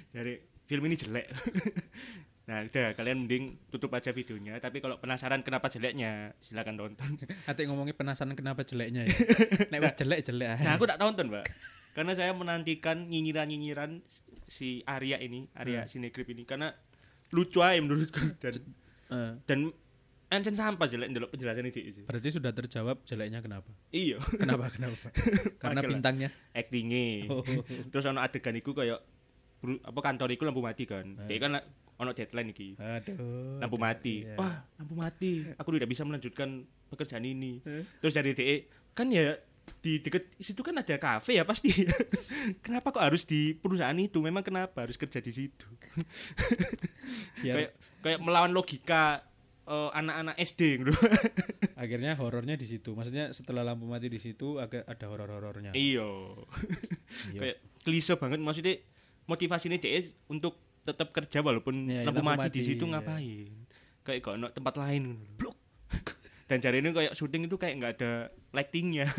[0.08, 1.28] Dari film ini jelek.
[2.46, 7.10] Nah, udah kalian mending tutup aja videonya, tapi kalau penasaran kenapa jeleknya, silakan tonton.
[7.50, 9.14] Ate ngomongnya penasaran kenapa jeleknya ya.
[9.70, 10.62] Nek wis jelek jelek.
[10.62, 11.44] Nah, aku tak tonton, Mbak.
[11.92, 14.04] Karena saya menantikan nyinyiran-nyinyiran
[14.46, 15.90] si Arya ini, Arya Hmm.
[15.90, 16.70] Sinegrip ini karena
[17.28, 18.54] lucu aja menurutku dan
[19.06, 19.70] Eh, dan
[20.26, 22.02] ancen sampah jelek ndelok penjelasan itu sih.
[22.02, 23.70] berarti sudah terjawab jeleknya kenapa?
[23.94, 25.14] Iya, Kenapa kenapa?
[25.56, 25.90] Karena Magelang.
[25.94, 26.28] bintangnya.
[26.50, 27.30] actingnya.
[27.30, 27.46] Oh.
[27.86, 28.98] Terus ono adegan iku kayak
[29.62, 31.06] apa kantor iku lampu mati kan.
[31.24, 31.62] Dia kan
[31.96, 32.68] ono deadline iki.
[32.76, 33.60] Aduh.
[33.60, 34.24] Lampu mati.
[34.24, 34.36] Iya.
[34.36, 35.44] Wah, lampu mati.
[35.56, 37.60] Aku tidak bisa melanjutkan pekerjaan ini.
[38.00, 38.56] Terus dari DE
[38.96, 39.36] kan ya
[39.82, 41.70] di deket situ kan ada kafe ya pasti.
[42.64, 44.18] kenapa kok harus di perusahaan itu?
[44.22, 45.66] Memang kenapa harus kerja di situ?
[47.42, 49.22] Biar Kayak kayak melawan logika
[49.66, 50.92] eh, anak-anak SD gitu.
[51.82, 52.94] akhirnya horornya di situ.
[52.94, 55.70] Maksudnya setelah lampu mati di situ agak ada horor-horornya.
[55.76, 56.06] iya.
[57.30, 57.40] Iya.
[57.40, 57.56] Kayak
[57.86, 58.74] klise banget maksudnya
[59.26, 62.92] motivasinya DE untuk tetap kerja walaupun Iya, lampu, lampu mati, di mati, situ iya.
[62.94, 63.50] ngapain.
[64.06, 65.02] Kayak kok ono tempat lain.
[65.34, 65.56] Blok.
[66.48, 68.12] Dan cari ini kayak syuting itu kayak nggak ada
[68.54, 69.10] lightingnya.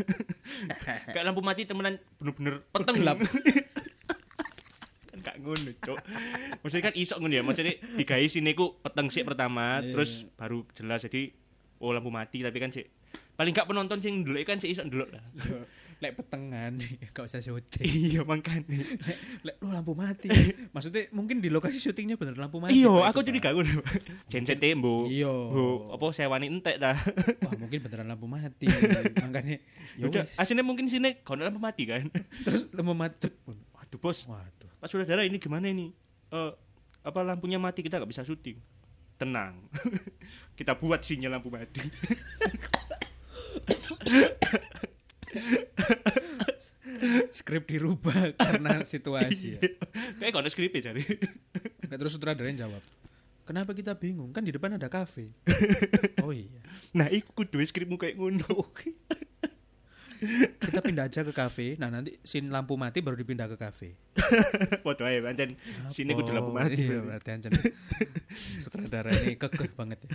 [1.13, 3.19] kayak lampu mati temenan bener-bener peteng Gelap.
[5.11, 5.99] kan gak ngono, Cok.
[6.63, 7.43] Maksudnya kan isok ngono ya.
[7.43, 9.91] Maksudnya digawe sini ku peteng sih pertama, Iya.
[9.91, 11.35] terus baru jelas jadi
[11.83, 12.87] oh lampu mati tapi kan sih
[13.37, 15.21] paling gak penonton sing dulu kan sih isok dulu lah.
[15.97, 16.77] Lek petengan
[17.17, 17.89] gak usah syuting.
[18.13, 18.85] iya makanya.
[19.41, 20.29] Lek lo lampu mati.
[20.69, 22.77] Maksudnya mungkin di lokasi syutingnya bener lampu mati.
[22.77, 23.81] Iya, aku jadi gak ngono.
[24.29, 25.09] Genset tembo.
[25.09, 25.29] Iya.
[25.29, 26.93] Bu, apa sewani entek dah.
[27.41, 28.69] Wah, mungkin beneran lampu mati.
[29.25, 29.57] Makanya
[29.97, 30.37] ya Udah, wis.
[30.37, 32.05] aslinya mungkin sini kono lampu mati kan.
[32.45, 33.33] Terus lampu mati.
[33.73, 34.29] Waduh, Bos.
[34.29, 34.69] Waduh.
[34.77, 35.89] Pak Saudara ini gimana ini?
[36.29, 36.51] Eh
[37.01, 38.61] apa lampunya mati kita nggak bisa syuting.
[39.17, 39.65] Tenang.
[40.59, 41.81] kita buat sinyal lampu mati.
[47.35, 49.61] Skrip dirubah karena situasi ya.
[50.17, 51.03] Kayak gak ada skripnya cari.
[51.87, 52.83] Nggak, Terus sutradaranya jawab.
[53.47, 54.35] Kenapa kita bingung?
[54.35, 55.31] Kan di depan ada kafe.
[56.25, 56.59] oh iya.
[56.91, 58.43] Nah, iku kudu skripmu kayak ngono.
[60.57, 61.77] Kita pindah aja ke kafe.
[61.77, 63.93] Nah nanti sin lampu mati baru dipindah ke kafe.
[64.81, 65.53] Padha ae pancen
[65.93, 66.89] sini kudu lampu mati.
[66.89, 67.53] Iya, berarti ancen.
[68.57, 70.09] Sutradara ini kekeh banget ya.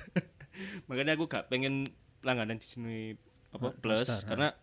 [0.90, 1.86] Makanya aku gak pengen
[2.26, 3.14] langganan di sini
[3.54, 4.58] apa plus Star, karena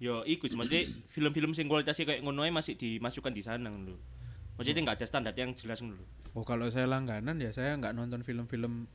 [0.00, 4.00] yo iku sih, maksudnya film-film sing kualitasnya kayak ngono masih dimasukkan di sana lho.
[4.56, 6.00] Maksudnya nggak ada standar yang jelas lho.
[6.32, 8.88] Oh kalau saya langganan ya saya nggak nonton film-film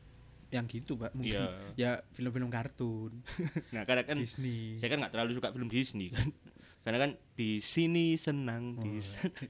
[0.50, 1.14] yang gitu pak.
[1.14, 1.46] Mungkin Iya.
[1.78, 3.22] ya film-film kartun
[3.70, 4.82] Nah, karena kan Disney.
[4.82, 6.34] saya kan nggak terlalu suka film Disney kan.
[6.82, 9.46] Karena kan di sini senang di sana.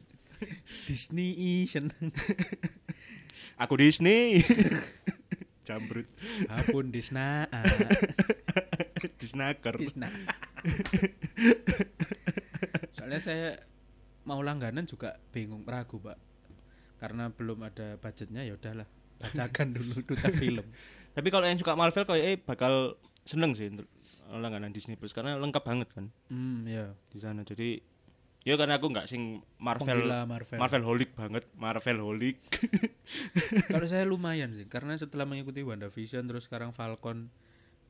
[0.83, 2.11] Disney i seneng.
[3.55, 4.43] Aku Disney.
[5.67, 6.05] Jambrut.
[6.51, 6.91] Apun
[9.21, 9.75] Disnaker.
[9.77, 10.09] Disna.
[12.95, 13.49] Soalnya saya
[14.25, 16.17] mau langganan juga bingung ragu pak.
[16.97, 18.87] Karena belum ada budgetnya ya udahlah
[19.21, 20.65] bacakan dulu duta film.
[21.15, 23.87] Tapi kalau yang suka Marvel kayak eh bakal seneng sih untuk
[24.29, 26.93] langganan Disney Plus karena lengkap banget kan Hmm ya.
[27.09, 27.45] di sana.
[27.45, 27.81] Jadi
[28.45, 30.57] ya karena aku nggak sing Marvel Penggila Marvel.
[30.61, 32.37] Marvel holic banget, Marvel holic.
[33.69, 37.29] Kalau saya lumayan sih karena setelah mengikuti WandaVision terus sekarang Falcon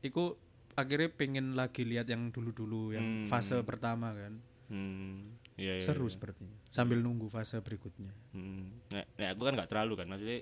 [0.04, 0.36] itu
[0.76, 3.26] akhirnya pengen lagi lihat yang dulu-dulu yang Hmm.
[3.26, 4.36] fase pertama kan.
[4.66, 6.14] hmm, iya, iya, Seru iya.
[6.18, 6.58] sepertinya.
[6.74, 8.10] Sambil nunggu fase berikutnya.
[8.34, 8.74] Hmm.
[8.90, 10.42] Nah, nah, aku kan nggak terlalu kan, maksudnya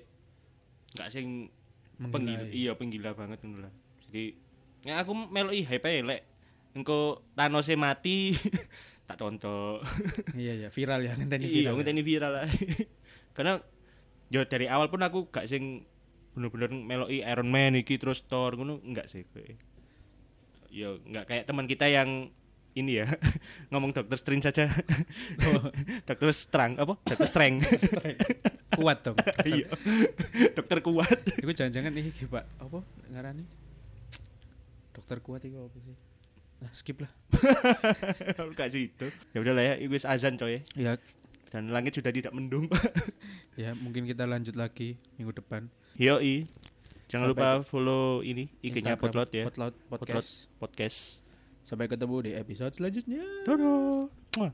[0.96, 1.52] nggak sing
[2.00, 3.72] penggila, iya penggila banget ngono lah.
[4.08, 4.34] Jadi
[4.84, 6.22] ya aku meloi hype ae lek
[6.74, 8.34] engko Thanos mati
[9.08, 9.84] tak tonton.
[10.40, 11.68] iya ya viral ya ngenteni iya, viral.
[11.68, 11.76] ya.
[11.76, 12.48] ngenteni viral lah.
[13.36, 13.52] Karena
[14.32, 15.84] yo dari awal pun aku gak sing
[16.32, 19.22] bener-bener meloi Iron Man iki terus Thor ngono enggak sih.
[20.74, 22.34] Yo enggak kayak teman kita yang
[22.74, 23.06] ini ya
[23.70, 24.66] ngomong Doctor Strange saja.
[25.54, 25.70] Oh.
[26.10, 26.98] Doctor Strang apa?
[27.06, 27.62] Doctor Strength.
[28.74, 29.14] Kuat dong.
[29.46, 29.70] Iya.
[30.50, 31.14] Dokter kuat.
[31.38, 32.82] Iku jangan-jangan nih Pak, apa
[33.14, 33.46] ngarani?
[34.90, 35.94] Dokter kuat itu apa sih?
[36.58, 37.12] Nah, skip lah.
[38.58, 39.06] Kasih itu.
[39.30, 40.66] Ya udah lah ya, itu azan coy.
[40.74, 40.98] Ya,
[41.54, 42.66] Dan langit sudah tidak mendung.
[43.54, 45.70] ya mungkin kita lanjut lagi minggu depan.
[46.02, 46.50] Yoi.
[47.14, 49.46] Jangan Sampai lupa follow ini IG-nya Potlot ya.
[49.46, 50.50] Potlot Potlot podcast.
[50.58, 50.98] podcast.
[51.62, 53.22] Sampai ketemu di episode selanjutnya.
[53.46, 54.50] Dadah.